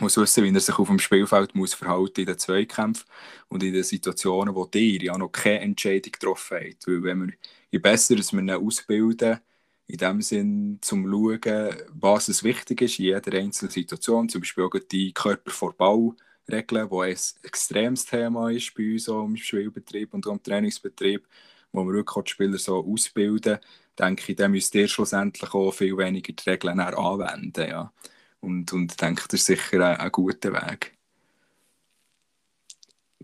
[0.00, 3.06] muss wissen, wie er sich auf dem Spielfeld muss verhalten in den Zweikämpfen
[3.48, 6.86] und in den Situationen, wo ihr ja noch keine Entscheidung getroffen habt.
[6.86, 7.34] Weil wenn wir,
[7.70, 9.40] je besser dass wir ihn ausbilden,
[9.86, 14.64] in dem Sinn, zum schauen, was es wichtig ist in jeder einzelnen Situation, zum Beispiel
[14.64, 16.12] auch die Körper vor Ball
[16.48, 21.26] regeln, wo ein extremes Thema ist bei uns auch im Spielbetrieb und im Trainingsbetrieb,
[21.72, 23.58] wo wir wirklich die Spieler so ausbilden,
[23.98, 27.68] denke ich, dann müsst ihr schlussendlich auch viel weniger die Regeln anwenden.
[27.68, 27.92] Ja.
[28.40, 30.96] Und, und ich denke, das ist sicher ein, ein guter Weg.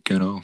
[0.04, 0.42] Genau.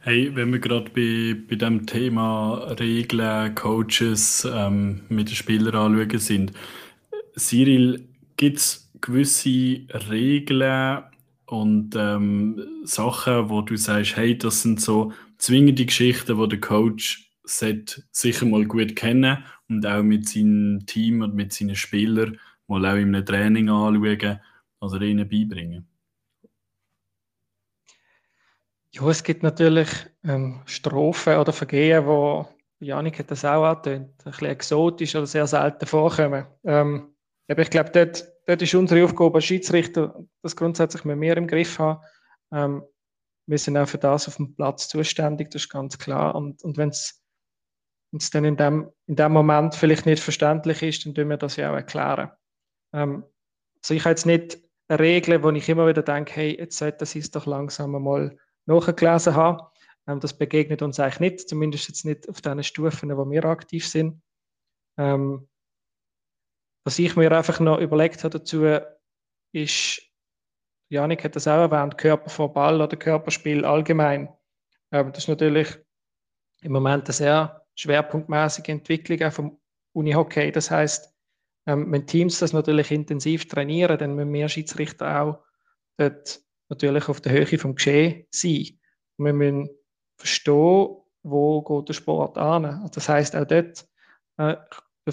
[0.00, 6.18] Hey, wenn wir gerade bei, bei dem Thema Regeln, Coaches ähm, mit den Spielern anschauen
[6.18, 6.52] sind,
[7.36, 11.04] Cyril, gibt es gewisse Regeln
[11.46, 17.30] und ähm, Sachen, wo du sagst, hey, das sind so zwingende Geschichten, wo der Coach
[17.44, 22.96] sicher mal gut kennen und auch mit seinem Team und mit seinen Spielern mal auch
[22.96, 24.40] in einem Training anschauen
[24.80, 25.88] oder ihnen beibringen?
[28.92, 29.88] Ja, es gibt natürlich
[30.24, 32.46] ähm, Strophen oder Vergehen, wo
[32.80, 36.46] Janik hat das auch angetönt, ein bisschen exotisch oder sehr selten vorkommen.
[36.64, 37.14] Ähm,
[37.48, 41.46] aber ich glaube, dort, dort ist unsere Aufgabe als Schiedsrichter, das grundsätzlich mit mir im
[41.46, 42.02] Griff haben.
[42.52, 42.82] Ähm,
[43.46, 46.34] wir sind auch für das auf dem Platz zuständig, das ist ganz klar.
[46.34, 47.22] Und, und wenn es
[48.30, 51.70] dann in dem, in dem Moment vielleicht nicht verständlich ist, dann tun wir das ja
[51.72, 52.30] auch erklären.
[52.92, 53.24] Ähm,
[53.82, 54.58] also ich habe jetzt nicht
[54.88, 58.36] eine Regel, wo ich immer wieder denke, hey, jetzt sollte das ist doch langsam mal
[58.66, 59.62] nachgelesen haben.
[60.06, 63.86] Ähm, das begegnet uns eigentlich nicht, zumindest jetzt nicht auf den Stufen, wo wir aktiv
[63.86, 64.20] sind.
[64.98, 65.48] Ähm,
[66.84, 68.64] was ich mir einfach noch überlegt habe dazu,
[69.52, 70.02] ist,
[70.90, 74.28] Janik hat das auch erwähnt, Körper vor Ball oder Körperspiel allgemein.
[74.90, 75.78] Ähm, das ist natürlich
[76.62, 79.60] im Moment eine sehr schwerpunktmäßige Entwicklung auch vom
[79.92, 80.50] Unihockey.
[80.50, 81.14] Das heißt,
[81.66, 85.44] ähm, wenn Teams das natürlich intensiv trainieren, dann müssen wir Schiedsrichter auch
[85.98, 88.78] dort natürlich auf der Höhe vom Geschehen sein.
[89.18, 89.68] Wir müssen
[90.16, 92.88] verstehen, wo geht der Sport an.
[92.92, 93.86] Das heißt auch dort,
[94.38, 94.56] äh,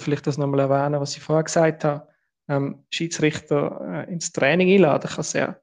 [0.00, 2.08] vielleicht das nochmal erwähnen, was ich vorher gesagt habe,
[2.48, 5.60] ähm, Schiedsrichter äh, ins Training einladen kann sehr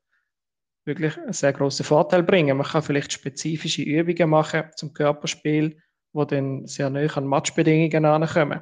[0.85, 2.57] wirklich einen sehr großen Vorteil bringen.
[2.57, 5.81] Man kann vielleicht spezifische Übungen machen zum Körperspiel,
[6.13, 8.61] wo dann sehr nah an Matchbedingungen ankommen.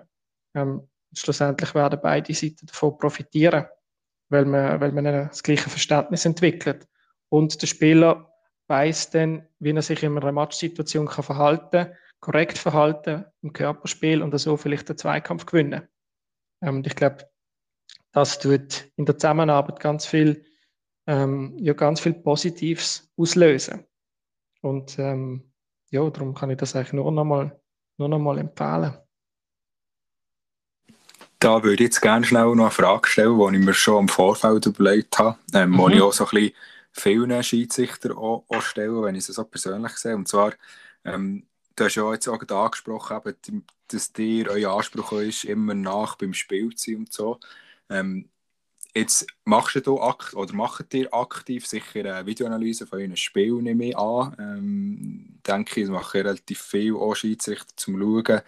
[0.55, 3.65] Ähm, schlussendlich werden beide Seiten davon profitieren,
[4.29, 6.87] weil man, weil man das gleiche Verständnis entwickelt.
[7.29, 8.31] Und der Spieler
[8.67, 14.37] weiß dann, wie er sich in einer Matchsituation kann verhalten korrekt verhalten im Körperspiel und
[14.37, 15.87] so vielleicht den Zweikampf gewinnen.
[16.61, 17.29] Ähm, und ich glaube,
[18.13, 20.45] das tut in der Zusammenarbeit ganz viel,
[21.07, 23.85] ähm, ja, ganz viel Positives auslösen.
[24.61, 25.51] Und ähm,
[25.89, 27.59] ja, darum kann ich das eigentlich nur noch mal,
[27.97, 28.97] nur noch mal empfehlen.
[31.39, 34.07] Da würde ich jetzt gerne schnell noch eine Frage stellen, die ich mir schon im
[34.07, 35.77] Vorfeld überlegt habe, ähm, mhm.
[35.79, 36.53] wo ich auch so ein bisschen
[36.91, 40.15] vielen Schiedsrichter auch, auch stelle, wenn ich es so persönlich sehe.
[40.15, 40.53] Und zwar,
[41.03, 46.15] ähm, du hast ja jetzt auch angesprochen, eben, dass dir euer Anspruch ist, immer nach
[46.15, 47.39] beim Spiel zu sein und so.
[47.89, 48.29] Ähm,
[48.95, 53.89] jetzt machst du akt oder macht ihr aktiv sicher eine Videoanalyse von euren Spielen nehme
[53.89, 54.35] ich an.
[54.39, 58.41] Ähm, denke ich, es machen relativ viel auch Schiedsrichter zum Schauen,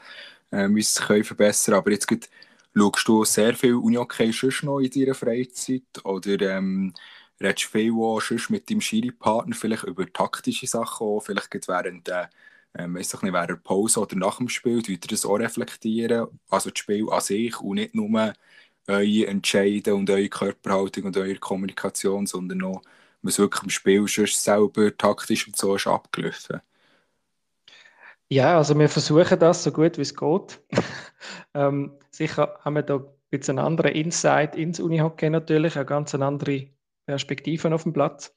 [0.52, 1.76] ähm, wie sie sich verbessern.
[1.76, 2.30] Aber jetzt gibt
[2.76, 5.84] Schaust du sehr viel Unihockey schon noch in deiner Freizeit?
[6.04, 6.94] Oder ähm,
[7.40, 12.08] redest du viel auch sonst mit deinem Schiri-Partner vielleicht über taktische Sachen auch, vielleicht während
[12.08, 12.32] der,
[12.76, 16.28] ähm, nicht, während der Pause oder nach dem Spiel, wie ihr das auch reflektieren?
[16.50, 18.34] Also das Spiel an sich und nicht nur
[18.88, 22.82] eure Entscheiden und eure Körperhaltung und eure Kommunikation, sondern auch,
[23.22, 26.62] was wirklich im Spiel schon selber taktisch und so ist abgelaufen?
[28.30, 30.60] Ja, also wir versuchen das so gut wie es geht.
[31.54, 36.16] ähm, sicher haben wir da ein bisschen einen anderen Insight ins Unihockey natürlich, eine ganz
[36.16, 36.68] andere
[37.06, 38.36] Perspektive auf dem Platz.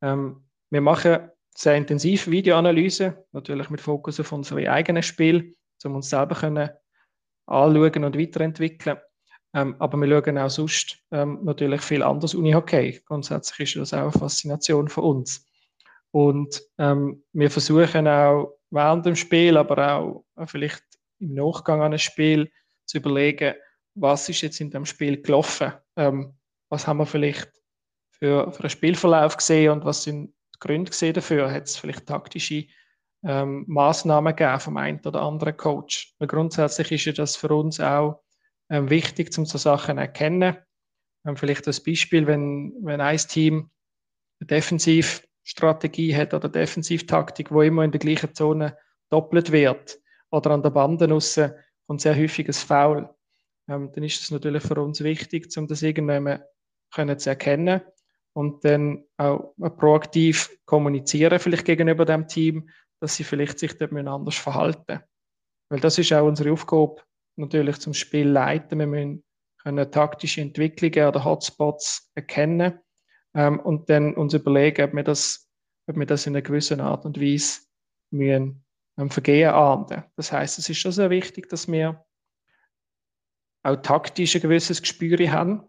[0.00, 6.10] Ähm, wir machen sehr intensiv Videoanalyse, natürlich mit Fokus auf unsere eigenen Spiel, um uns
[6.10, 6.70] selber können
[7.46, 8.98] anschauen und weiterentwickeln.
[9.54, 13.02] Ähm, aber wir schauen auch sonst ähm, natürlich viel anders Unihockey.
[13.04, 15.46] Grundsätzlich ist das auch eine Faszination für uns.
[16.10, 20.84] Und ähm, wir versuchen auch während dem Spiel, aber auch vielleicht
[21.18, 22.50] im Nachgang an ein Spiel
[22.86, 23.54] zu überlegen,
[23.94, 26.34] was ist jetzt in dem Spiel gelaufen, ähm,
[26.70, 27.50] was haben wir vielleicht
[28.10, 31.50] für, für einen Spielverlauf gesehen und was sind Gründe gesehen dafür?
[31.50, 32.66] Hat es vielleicht taktische
[33.24, 36.14] ähm, Maßnahmen gegeben vom einen oder anderen Coach?
[36.18, 38.22] Weil grundsätzlich ist ja das für uns auch
[38.70, 40.56] ähm, wichtig, um so Sachen zu erkennen.
[41.26, 43.70] Ähm, vielleicht als Beispiel, wenn, wenn ein Team
[44.40, 48.76] eine Defensivstrategie hat oder Defensivtaktik, wo immer in der gleichen Zone
[49.10, 49.98] doppelt wird
[50.30, 51.52] oder an der Bande aussen
[51.86, 53.10] kommt sehr häufig ein Foul,
[53.68, 56.42] ähm, dann ist es natürlich für uns wichtig, um das irgendwann
[56.90, 57.82] können zu erkennen
[58.34, 64.36] und dann auch proaktiv kommunizieren, vielleicht gegenüber dem Team, dass sie vielleicht sich dort anders
[64.36, 65.00] verhalten
[65.68, 67.02] Weil das ist auch unsere Aufgabe,
[67.36, 68.78] natürlich zum Spiel leiten.
[68.78, 69.24] Wir müssen
[69.62, 72.80] können taktische Entwicklungen oder Hotspots erkennen
[73.34, 75.48] ähm, und dann uns überlegen, ob wir, das,
[75.86, 77.60] ob wir das in einer gewissen Art und Weise
[78.10, 78.64] müssen,
[78.98, 80.02] ähm, Vergehen ahnden.
[80.16, 82.04] Das heißt, es ist schon sehr wichtig, dass wir
[83.62, 85.62] auch taktisch ein gewisses Gespür haben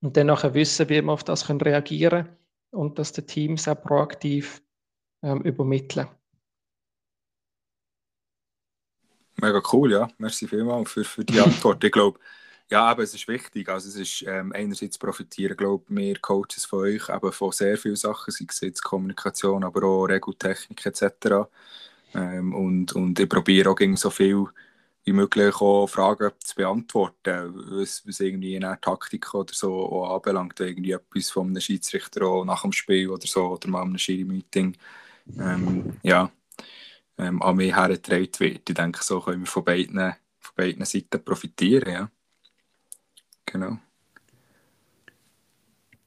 [0.00, 2.36] und dann nachher wissen, wie wir auf das können reagieren können
[2.70, 4.62] und dass die Teams auch proaktiv
[5.22, 6.08] ähm, übermitteln.
[9.40, 10.08] Mega cool, ja.
[10.18, 11.82] Merci vielmals für, für die Antwort.
[11.82, 12.18] ich glaube,
[12.70, 13.68] ja, aber es ist wichtig.
[13.68, 17.78] Also es ist ähm, einerseits profitieren, glaube ich, wir Coaches von euch eben von sehr
[17.78, 21.48] vielen Sachen, sei es jetzt Kommunikation, aber auch Regeltechnik etc.
[22.14, 24.44] Ähm, und, und ich probiere auch so viel
[25.08, 30.60] wie möglich auch Fragen zu beantworten, was, was irgendwie eine Taktik oder so auch anbelangt,
[30.60, 34.76] irgendwie etwas von einem Schiedsrichter auch nach dem Spiel oder so oder mal einem Schiri-Meeting
[35.38, 36.30] ähm, ja,
[37.16, 38.68] ähm, an mich hergetragen wird.
[38.68, 41.90] Ich denke, so können wir von beiden, von beiden Seiten profitieren.
[41.90, 42.10] Ja.
[43.46, 43.78] Genau.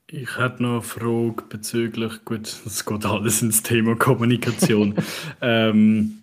[0.06, 4.94] Ich hätte noch eine Frage bezüglich, gut, es geht alles ins Thema Kommunikation.
[5.42, 6.22] ähm,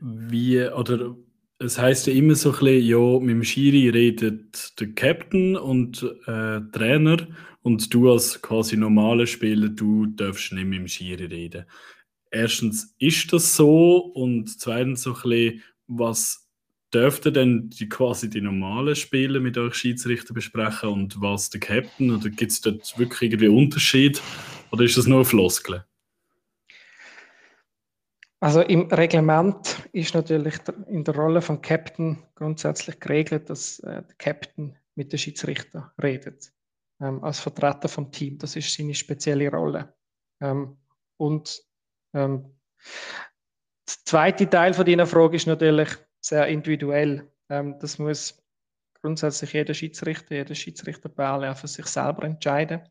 [0.00, 1.14] wie, oder
[1.60, 6.02] es heißt ja immer so ein bisschen, ja, mit dem Schiri redet der Captain und
[6.26, 7.18] äh, Trainer
[7.62, 11.66] und du als quasi normaler Spieler, du darfst nicht mit dem Schiri reden.
[12.30, 13.98] Erstens, ist das so?
[13.98, 16.48] Und zweitens so ein bisschen, was
[16.94, 22.10] dürfte denn die, quasi die normalen Spiele mit euch Schiedsrichter besprechen und was der Captain?
[22.10, 24.22] Oder gibt es dort wirklich irgendwie Unterschied?
[24.70, 25.82] Oder ist das nur Floskeln?
[28.42, 30.56] Also im Reglement ist natürlich
[30.88, 36.50] in der Rolle von Captain grundsätzlich geregelt, dass äh, der Captain mit dem Schiedsrichter redet,
[37.00, 38.38] ähm, als Vertreter vom Team.
[38.38, 39.94] Das ist seine spezielle Rolle.
[40.40, 40.78] Ähm,
[41.18, 41.62] und
[42.14, 42.58] ähm,
[43.86, 45.90] der zweite Teil von deiner Frage ist natürlich,
[46.22, 47.30] sehr individuell.
[47.50, 48.42] Ähm, das muss
[49.02, 52.88] grundsätzlich jeder Schiedsrichter, jeder Schiedsrichterpaar für sich selber entscheiden.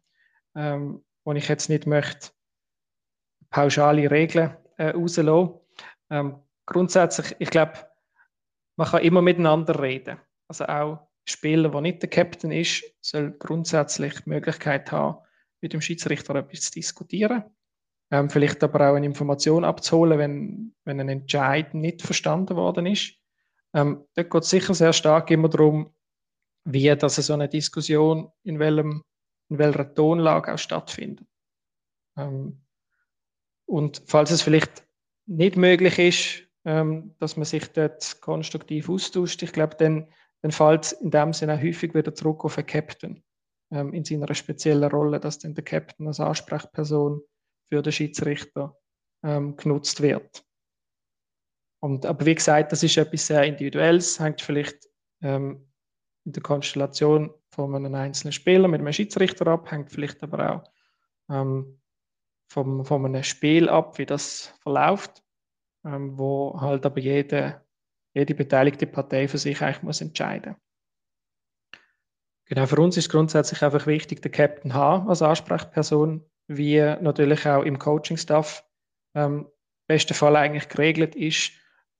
[0.55, 2.29] Ähm, und ich jetzt nicht möchte
[3.49, 5.59] pauschale Regeln äh, rauslassen.
[6.09, 7.73] Ähm, grundsätzlich, ich glaube,
[8.77, 10.19] man kann immer miteinander reden.
[10.47, 15.17] Also auch Spieler, der nicht der Captain ist, soll grundsätzlich die Möglichkeit haben,
[15.61, 17.43] mit dem Schiedsrichter etwas zu diskutieren.
[18.11, 23.13] Ähm, vielleicht aber auch eine Information abzuholen, wenn, wenn ein Entscheid nicht verstanden worden ist.
[23.75, 25.93] Ähm, dort geht es sicher sehr stark immer darum,
[26.65, 29.03] wie dass so eine Diskussion in, welchem,
[29.49, 31.27] in welcher Tonlage auch stattfindet.
[32.17, 32.61] Ähm,
[33.69, 34.83] und falls es vielleicht
[35.27, 40.07] nicht möglich ist, ähm, dass man sich dort konstruktiv austauscht, ich glaube, dann,
[40.41, 43.23] dann fällt es in dem Sinne häufig wieder zurück auf den Captain
[43.71, 47.21] ähm, in seiner speziellen Rolle, dass dann der Captain als Ansprechperson
[47.67, 48.75] für den Schiedsrichter
[49.23, 50.43] ähm, genutzt wird.
[51.81, 54.89] Und, aber wie gesagt, das ist etwas sehr Individuelles, hängt vielleicht
[55.21, 55.69] ähm,
[56.25, 60.63] in der Konstellation von einem einzelnen Spieler mit einem Schiedsrichter ab, hängt vielleicht aber auch
[61.29, 61.78] ähm,
[62.49, 65.23] vom, von einem Spiel ab, wie das verläuft,
[65.85, 67.65] ähm, wo halt aber jede,
[68.13, 70.55] jede beteiligte Partei für sich eigentlich muss entscheiden
[72.49, 77.61] Genau, für uns ist grundsätzlich einfach wichtig, den Captain haben als Ansprechperson, wie natürlich auch
[77.61, 78.65] im Coaching-Staff
[79.13, 79.47] ähm,
[79.87, 81.51] besten Fall eigentlich geregelt ist,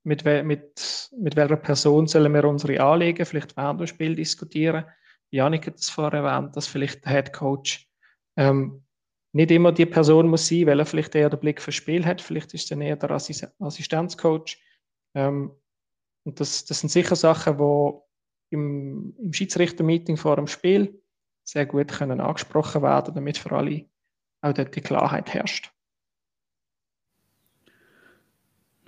[0.04, 4.86] mit, mit, mit welcher Person sollen wir unsere Anliegen vielleicht während dem Spiel diskutieren.
[5.30, 7.88] Janik hat es vorher erwähnt, dass vielleicht der Head Coach
[8.36, 8.84] ähm,
[9.32, 12.22] nicht immer die Person muss sein, weil er vielleicht eher den Blick fürs Spiel hat.
[12.22, 14.58] Vielleicht ist er eher der Assistenzcoach.
[15.16, 15.52] Ähm,
[16.24, 21.02] und das, das sind sicher Sachen, die im, im Schiedsrichter-Meeting vor dem Spiel
[21.44, 23.86] sehr gut können angesprochen werden, damit für alle
[24.42, 25.72] auch dort die Klarheit herrscht.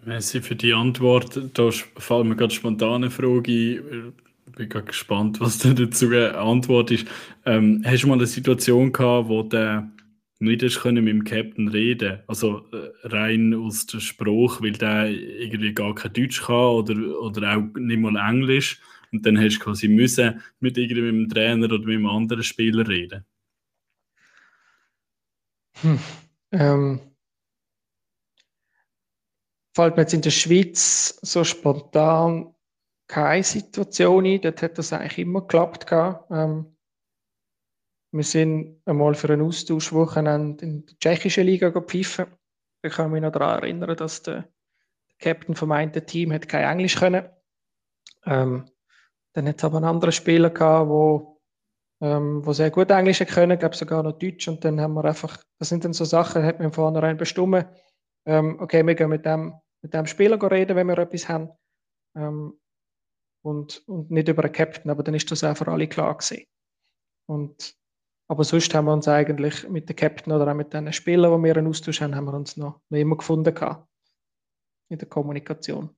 [0.04, 1.39] Merci für die Antwort.
[1.54, 4.14] Da fällt mir gerade spontan eine Frage ein.
[4.48, 7.08] Ich bin gerade gespannt, was da dazu eine Antwort ist.
[7.46, 9.92] Ähm, hast du mal eine Situation gehabt, wo du
[10.42, 15.10] nicht hast können mit dem Captain reden Also äh, rein aus dem Spruch, weil der
[15.10, 18.82] irgendwie gar kein Deutsch kann oder, oder auch nicht mal Englisch.
[19.12, 23.26] Und dann hast du quasi müssen mit, irgendwie Trainer oder mit einem anderen Spieler reden.
[25.82, 26.00] Hm.
[26.52, 27.00] Ähm
[29.74, 32.54] fällt mir jetzt in der Schweiz so spontan
[33.08, 34.42] keine Situation ein.
[34.42, 35.86] Dort hat das eigentlich immer geklappt.
[35.92, 36.76] Ähm,
[38.12, 42.26] wir sind einmal für ein Austauschwochenende in der tschechischen Liga gepfiffen.
[42.84, 44.49] Ich kann mich noch daran erinnern, dass der
[45.20, 47.30] Captain vom einen Team hat kein Englisch können.
[48.26, 48.70] Ähm,
[49.34, 51.39] dann hat es aber einen anderen Spieler gehabt, wo,
[52.01, 54.47] ähm, wo sehr gut Englisch können, glaube sogar noch Deutsch.
[54.47, 57.66] Und dann haben wir einfach, das sind dann so Sachen, hat man vornherein bestimmt,
[58.26, 61.49] ähm, okay, wir gehen mit dem, mit dem Spieler reden, wenn wir etwas haben.
[62.16, 62.59] Ähm,
[63.43, 66.45] und, und nicht über einen Captain, aber dann ist das für alle klar gewesen.
[67.28, 67.81] Und,
[68.32, 71.48] aber sonst haben wir uns eigentlich mit dem Captain oder auch mit den Spielern, die
[71.50, 73.86] wir einen Austausch haben, haben wir uns noch, noch immer gefunden gehabt
[74.88, 75.90] in der Kommunikation.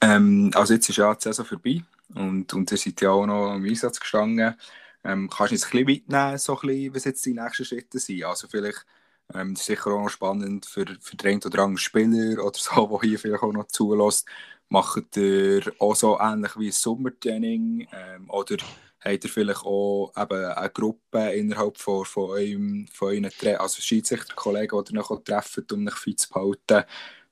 [0.00, 1.82] ähm, also jetzt ist ja die Saison vorbei
[2.14, 4.54] und, und ihr seid ja auch noch im Einsatz gestanden.
[5.02, 7.98] Ähm, kannst du uns ein bisschen mitnehmen, so ein bisschen, was jetzt die nächsten Schritte
[7.98, 8.22] sind?
[8.22, 8.86] Also vielleicht,
[9.34, 12.58] ähm, das ist sicher auch noch spannend für, für den einen oder anderen Spieler oder
[12.58, 14.26] so, der hier vielleicht auch noch zulässt.
[14.68, 18.56] Macht ihr auch so ähnlich wie ein Sommertraining ähm, oder
[19.00, 24.84] habt ihr vielleicht auch eben eine Gruppe innerhalb von, von, eurem, von euren also Schiedsrichterkollegen,
[24.84, 26.84] die ihr noch treffen, um euch fit zu behalten?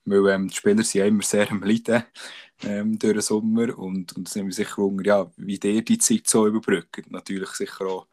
[0.05, 2.03] Weil ähm, die Spieler sind ja immer sehr am Leiden
[2.63, 6.27] ähm, durch den Sommer und, und sind wir sicher unter, ja, wie der die Zeit
[6.27, 7.11] so überbrückt.
[7.11, 8.07] Natürlich sicher auch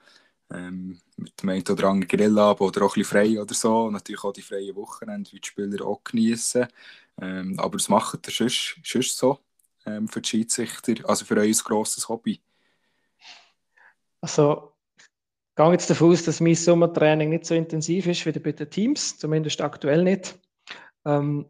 [0.53, 3.89] ähm, mit dem einen oder anderen Grillabend oder auch ein bisschen frei oder so.
[3.89, 6.67] Natürlich auch die freien Wochenende, wie die Spieler auch genießen.
[7.21, 9.39] Ähm, aber das macht sonst, sonst so
[9.85, 12.41] ähm, für die Schiedsrichter, also für euer grosses Hobby?
[14.21, 15.05] Also, ich
[15.55, 19.17] gehe jetzt davon aus, dass mein Sommertraining nicht so intensiv ist wie bei den Teams,
[19.17, 20.37] zumindest aktuell nicht.
[21.05, 21.49] Ähm,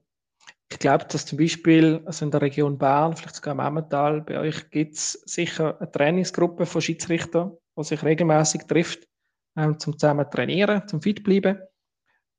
[0.70, 4.39] ich glaube, dass zum Beispiel also in der Region Bern, vielleicht sogar im Emmental, bei
[4.39, 9.07] euch gibt es sicher eine Trainingsgruppe von Schiedsrichtern, die sich regelmäßig trifft,
[9.56, 11.60] ähm, zum zusammen trainieren, zum fit bleiben.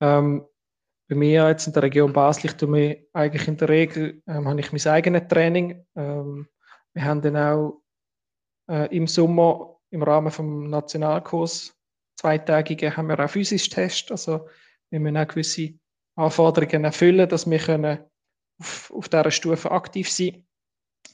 [0.00, 0.46] Ähm,
[1.08, 4.48] bei mir jetzt in der Region Basel, ich tue mir eigentlich in der Regel, ähm,
[4.48, 5.86] habe ich mein eigenes Training.
[5.94, 6.48] Ähm,
[6.94, 7.82] wir haben dann auch
[8.68, 11.76] äh, im Sommer im Rahmen vom Nationalkurs
[12.16, 14.10] zweitägigen haben wir auch physisch Test.
[14.10, 14.48] Also
[14.90, 15.74] wir müssen auch gewisse
[16.16, 18.04] Anforderungen erfüllen, dass wir können
[18.58, 20.46] auf, auf dieser Stufe aktiv sein,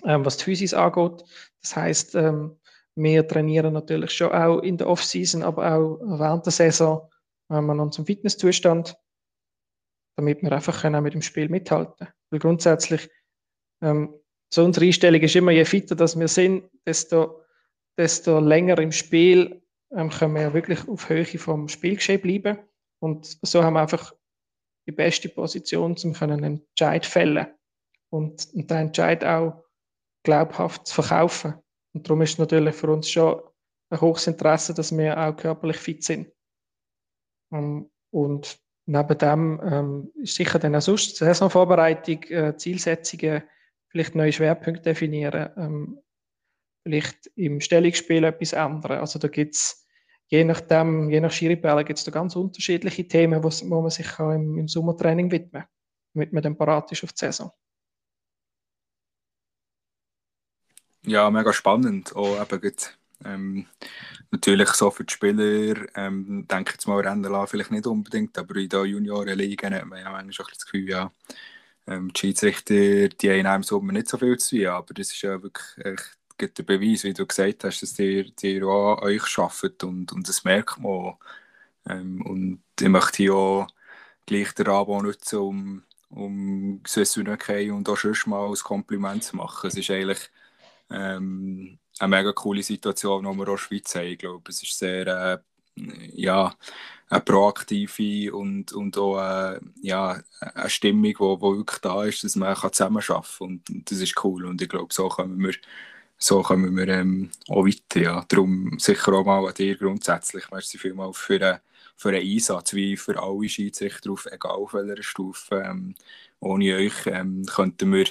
[0.04, 1.24] ähm, was die Physis angeht.
[1.60, 2.58] Das heißt, ähm,
[2.94, 7.10] wir trainieren natürlich schon auch in der Off-Season, aber auch während der Saison
[7.50, 8.96] ähm, an unserem Fitnesszustand,
[10.16, 12.12] damit wir einfach können mit dem Spiel mithalten können.
[12.30, 13.08] Weil grundsätzlich,
[13.82, 14.14] ähm,
[14.52, 17.40] so unsere Einstellung ist immer, je fitter dass wir sind, desto,
[17.96, 19.62] desto länger im Spiel
[19.94, 22.58] ähm, können wir wirklich auf Höhe vom Spielgeschehen bleiben.
[23.00, 24.12] Und so haben wir einfach
[24.86, 27.46] die beste Position, um einen Entscheid fällen
[28.10, 29.64] und, und den Entscheid auch
[30.24, 31.54] glaubhaft zu verkaufen.
[31.94, 33.40] Und darum ist es natürlich für uns schon
[33.90, 36.32] ein hohes Interesse, dass wir auch körperlich fit sind.
[37.52, 43.42] Ähm, und neben dem ähm, ist sicher dann auch sonst Saisonvorbereitung, äh, Zielsetzungen,
[43.88, 46.00] vielleicht neue Schwerpunkte definieren, ähm,
[46.82, 48.98] vielleicht im Stellungsspiel etwas ändern.
[48.98, 49.82] Also da gibt es
[50.32, 54.18] je nachdem, je nach Skiripelle gibt es da ganz unterschiedliche Themen, wo, wo man sich
[54.18, 55.70] im, im Sommertraining widmen kann,
[56.14, 57.50] damit man dann parat ist auf die Saison.
[61.04, 62.14] Ja, mega spannend.
[62.14, 62.72] Auch eben
[63.24, 63.66] ähm,
[64.30, 68.68] natürlich so für die Spieler, ähm, denke jetzt mal, Rennen vielleicht nicht unbedingt, aber in
[68.68, 71.12] der Juniorenliga hat man ja manchmal auch das Gefühl, ja,
[71.88, 75.22] ähm, die Schiedsrichter, die haben im Sommer nicht so viel zu tun, aber das ist
[75.22, 79.84] ja wirklich echt der Beweis, wie du gesagt hast, dass ihr, ihr auch euch arbeitet
[79.84, 81.14] und, und das merkt man
[81.88, 83.66] ähm, und ich möchte hier auch
[84.26, 89.68] gleich den Rahmen nutzen, um, um Saisonokay und auch schon mal ein Kompliment zu machen.
[89.68, 90.30] Es ist eigentlich
[90.92, 94.06] ähm, eine mega coole Situation, die wir auch in der Schweiz haben.
[94.06, 95.38] Ich glaube, es ist sehr äh,
[96.14, 96.54] ja,
[97.08, 102.56] eine proaktive und, und auch äh, ja, eine Stimmung, die wirklich da ist, dass man
[102.56, 103.48] zusammenarbeiten kann.
[103.48, 104.46] Und, und das ist cool.
[104.46, 105.54] Und ich glaube, so können wir
[106.22, 108.00] so kommen wir ähm, auch weiter.
[108.00, 108.24] Ja.
[108.28, 110.48] Darum sicher auch mal an dir grundsätzlich.
[110.52, 111.58] Merci vielmals für, äh,
[111.96, 115.56] für einen Einsatz, wie für alle Schiedsrichter, auf, egal auf welcher Stufe.
[115.66, 115.96] Ähm,
[116.38, 118.06] ohne euch ähm, könnten wir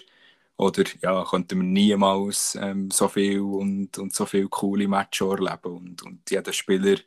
[0.62, 5.76] oder ja, könnten wir niemals ähm, so viel und, und so viele coole Matches erleben.
[5.76, 6.98] Und, und jeder Spieler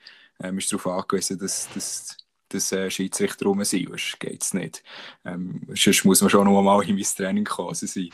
[0.42, 2.16] ähm, ist darauf angewiesen, dass, dass,
[2.48, 3.88] dass äh, Schiedsrichter rum sind.
[3.88, 4.82] Sonst geht es nicht.
[5.24, 7.68] Ähm, sonst muss man schon noch mal in mein Training kommen.
[7.68, 8.10] Also sie,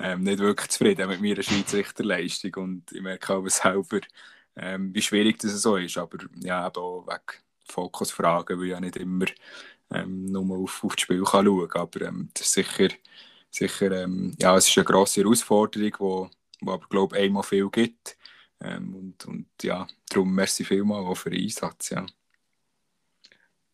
[0.00, 4.00] ähm, nicht wirklich zufrieden mit meiner Schiedsrichterleistung und ich merke auch selber,
[4.56, 8.80] ähm, wie schwierig das so ist, aber ja, eben auch wegen Fokusfragen, weil ich ja
[8.80, 9.26] nicht immer
[9.92, 12.88] ähm, nur auf, auf das Spiel kann schauen kann, aber ähm, das ist sicher,
[13.50, 16.30] sicher ähm, ja, es ist eine grosse Herausforderung, wo,
[16.60, 18.16] wo aber glaube ich einmal viel gibt
[18.60, 22.06] ähm, und, und ja, darum merci vielmal auch für den Einsatz, ja.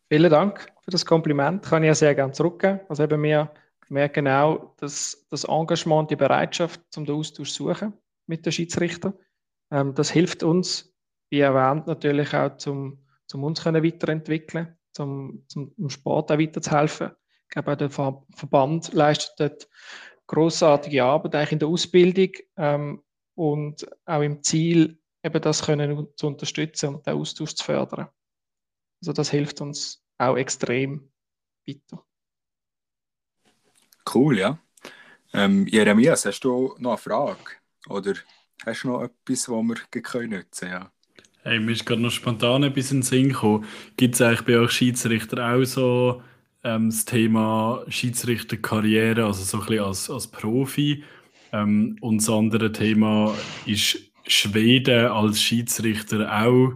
[0.09, 1.65] Vielen Dank für das Kompliment.
[1.65, 2.81] Kann ich ja sehr gerne zurückgeben.
[2.89, 3.53] Also eben wir
[3.89, 7.93] merken auch, dass das Engagement die Bereitschaft zum Austausch zu suchen
[8.27, 9.15] mit den Schiedsrichtern,
[9.71, 10.95] ähm, das hilft uns,
[11.31, 17.11] wie erwähnt, natürlich auch zum, zum uns können weiterentwickeln, zum, zum Sport auch weiterzuhelfen.
[17.49, 19.69] Ich glaube, auch der Verband leistet dort
[20.27, 23.03] großartige Arbeit eigentlich in der Ausbildung ähm,
[23.35, 28.09] und auch im Ziel, eben das können zu unterstützen und den Austausch zu fördern.
[29.01, 31.11] Also das hilft uns auch extrem
[31.67, 32.05] weiter.
[34.13, 34.59] Cool, ja.
[35.33, 37.39] Ähm, Jeremias, hast du noch eine Frage?
[37.89, 38.15] Oder
[38.65, 40.93] hast du noch etwas, was wir können nutzen ja?
[41.43, 43.67] Hey, mir ist gerade noch spontan etwas in den Sinn gekommen.
[43.97, 46.23] Gibt es eigentlich bei euch Schiedsrichter auch so
[46.67, 51.05] ähm, das Thema Schiedsrichterkarriere, also so ein bisschen als, als Profi?
[51.53, 53.35] Ähm, und das andere Thema
[53.67, 56.73] ist Schweden als Schiedsrichter auch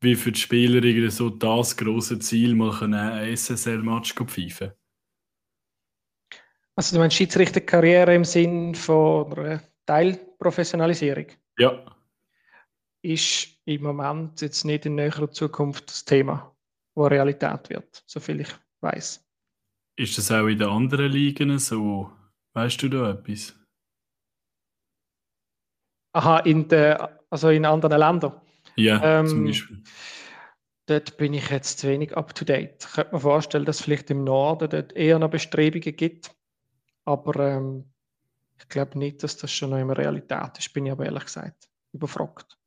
[0.00, 4.72] wie für die Spieler so das große Ziel, mal ein SSL-Match zu pfeifen?
[6.76, 11.26] Also du meinst Schiedsrichterkarriere im Sinn von Teilprofessionalisierung?
[11.58, 11.82] Ja.
[13.00, 16.54] Ist im Moment jetzt nicht in näherer Zukunft das Thema,
[16.94, 18.48] wo Realität wird, soviel ich
[18.84, 19.24] weiß.
[19.96, 22.12] Ist das auch in den anderen Ligen so?
[22.52, 23.54] Weißt du da etwas?
[26.12, 28.40] Aha, in der, also in anderen Ländern.
[28.76, 29.82] Ja, ähm, zum Beispiel.
[30.86, 32.84] Dort bin ich jetzt zu wenig up to date.
[32.84, 36.34] Ich könnte mir vorstellen, dass es vielleicht im Norden dort eher noch Bestrebungen gibt.
[37.04, 37.92] Aber ähm,
[38.58, 41.68] ich glaube nicht, dass das schon noch immer Realität ist, bin ich aber ehrlich gesagt
[41.92, 42.58] überfragt.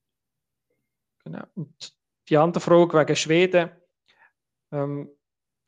[1.23, 1.43] Genau.
[1.55, 1.95] Und
[2.29, 3.69] die andere Frage wegen Schweden.
[4.71, 5.09] Ähm,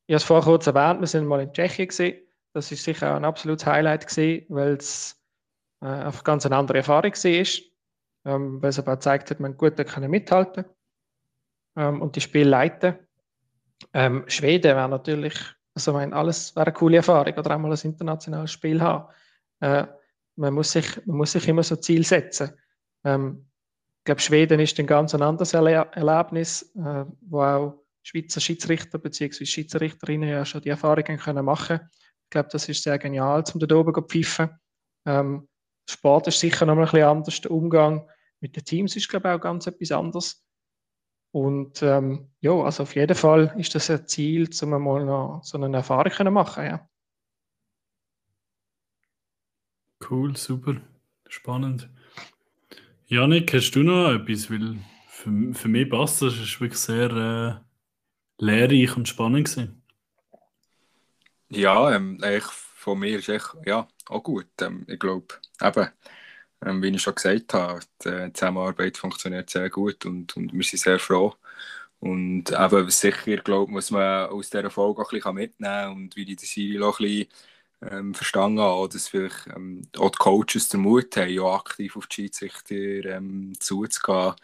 [0.10, 2.20] ich habe es vorher kurz erwähnt, wir sind mal in Tschechien gesehen.
[2.54, 5.24] Das ist sicher auch ein absolutes Highlight gesehen, weil es
[5.84, 7.46] äh, einfach ganz eine andere Erfahrung war
[8.26, 10.66] ähm, weil es aber auch gezeigt hat, man gut mithalten
[11.76, 12.96] ähm, und die Spiele leiten.
[13.94, 15.36] Ähm, Schweden wäre natürlich,
[15.76, 19.14] also mein, alles wäre eine coole Erfahrung oder auch mal ein internationales Spiel haben.
[19.60, 19.86] Äh,
[20.38, 22.50] man, muss sich, man muss sich immer so Ziel setzen.
[23.04, 23.46] Ähm,
[24.00, 29.46] ich glaube, Schweden ist ein ganz anderes Erle Erlebnis, äh, wo auch Schweizer Schiedsrichter bzw.
[29.46, 31.80] Schiedsrichterinnen ja schon die Erfahrungen können machen.
[32.26, 34.50] Ich glaube, das ist sehr genial, um da oben zu pfeifen.
[35.06, 35.48] Ähm,
[35.90, 37.42] Sport ist sicher noch ein bisschen anders.
[37.42, 38.08] Der Umgang
[38.40, 40.46] mit den Teams ist, glaube ich, auch ganz etwas anderes.
[41.32, 45.58] Und ähm, ja, also auf jeden Fall ist das ein Ziel, um mal noch so
[45.62, 46.66] eine Erfahrung zu machen.
[46.66, 46.90] Ja.
[50.10, 50.82] Cool, super,
[51.28, 51.90] spannend.
[53.06, 54.50] Janik, hast du noch etwas?
[54.50, 54.78] Weil
[55.08, 57.69] für, für mich passt das, war wirklich sehr äh,
[58.40, 59.46] lehrreich und spannend.
[59.48, 59.84] Gewesen.
[61.50, 64.48] Ja, ähm, ich, von mir ist echt, ja, auch gut.
[64.62, 65.90] Ähm, ich glaube, eben,
[66.66, 70.80] ähm, wie ich schon gesagt habe, die Zusammenarbeit funktioniert sehr gut und, und wir sind
[70.80, 71.36] sehr froh.
[72.00, 76.26] Und eben sicher, glaube muss man aus dieser Folge auch ein bisschen mitnehmen und wie
[76.26, 77.30] die Serie auch ein bisschen
[77.82, 82.08] ähm, verstanden habe, dass vielleicht ähm, auch die Coaches den Mut haben, auch aktiv auf
[82.08, 84.36] die Schiedsrichter ähm, zuzugehen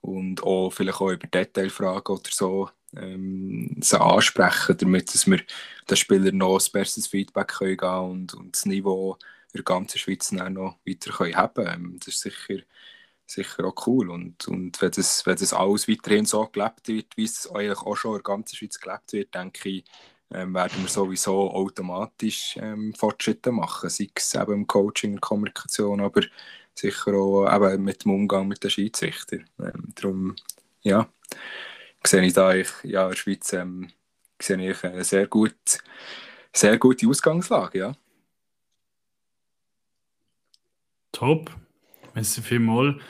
[0.00, 5.40] und auch vielleicht auch über Detailfragen oder so ähm, sie ansprechen, damit dass wir
[5.88, 9.16] den Spielern noch ein besseres Feedback können geben und, und das Niveau
[9.52, 12.62] in der ganzen Schweiz noch weiter können haben ähm, Das ist sicher,
[13.26, 14.10] sicher auch cool.
[14.10, 17.96] Und, und wenn, das, wenn das alles weiterhin so gelebt wird, wie es eigentlich auch
[17.96, 19.84] schon in der ganzen Schweiz gelebt wird, denke ich,
[20.32, 26.00] ähm, werden wir sowieso automatisch ähm, Fortschritte machen, sei es eben im Coaching, in Kommunikation,
[26.00, 26.22] aber
[26.74, 29.48] sicher auch eben mit dem Umgang mit den Schiedsrichtern.
[29.58, 30.36] Ähm, darum,
[30.82, 31.08] ja,
[32.04, 33.88] sehe ich da ich, ja, in der Schweiz ähm,
[34.40, 35.54] sehe ich eine sehr, gut,
[36.52, 37.92] sehr gute Ausgangslage, ja.
[41.12, 41.50] Top.
[42.14, 43.00] Merci vielmals.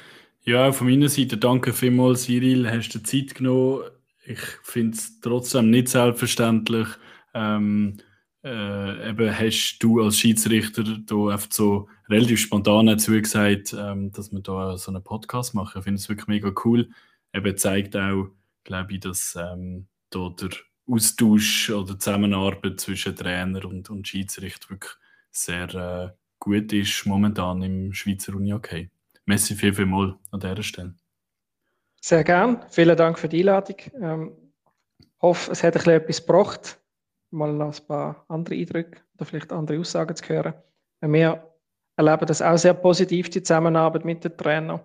[0.42, 3.84] Ja, von meiner Seite danke vielmals, Cyril, hast du Zeit genommen.
[4.24, 6.88] Ich finde es trotzdem nicht selbstverständlich.
[7.34, 7.98] Ähm,
[8.42, 14.32] äh, eben hast du als Schiedsrichter da einfach so relativ spontan dazu gesagt, ähm, dass
[14.32, 15.78] wir da so einen Podcast machen.
[15.78, 16.88] Ich finde es wirklich mega cool.
[17.34, 18.28] Eben zeigt auch,
[18.64, 20.50] glaube ich, dass ähm, da der
[20.86, 24.92] Austausch oder Zusammenarbeit zwischen Trainer und, und Schiedsrichter wirklich
[25.30, 28.90] sehr äh, gut ist momentan im Schweizer Uni-Hockey.
[29.26, 30.94] Merci viel, viel mal an dieser Stelle.
[32.00, 32.64] Sehr gern.
[32.70, 33.76] Vielen Dank für die Einladung.
[34.00, 34.52] Ähm,
[35.20, 36.80] hoffe, es hat etwas gebracht,
[37.30, 40.54] mal noch ein paar andere Eindrücke oder vielleicht andere Aussagen zu hören.
[41.02, 41.46] Wir
[41.96, 44.80] erleben das auch sehr positiv, die Zusammenarbeit mit den Trainern,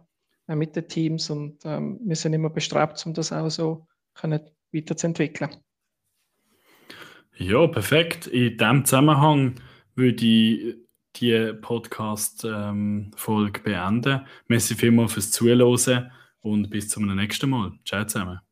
[0.47, 4.41] äh, mit den Teams und ähm, wir sind immer bestrebt, um das auch so können
[4.71, 5.51] weiterzuentwickeln.
[7.37, 8.27] Ja, perfekt.
[8.27, 9.55] In diesem Zusammenhang
[9.95, 10.77] würde ich
[11.17, 14.21] die Podcast-Folge beenden.
[14.47, 17.73] Merci vielmals fürs Zuhören und bis zum nächsten Mal.
[17.85, 18.44] Ciao zusammen.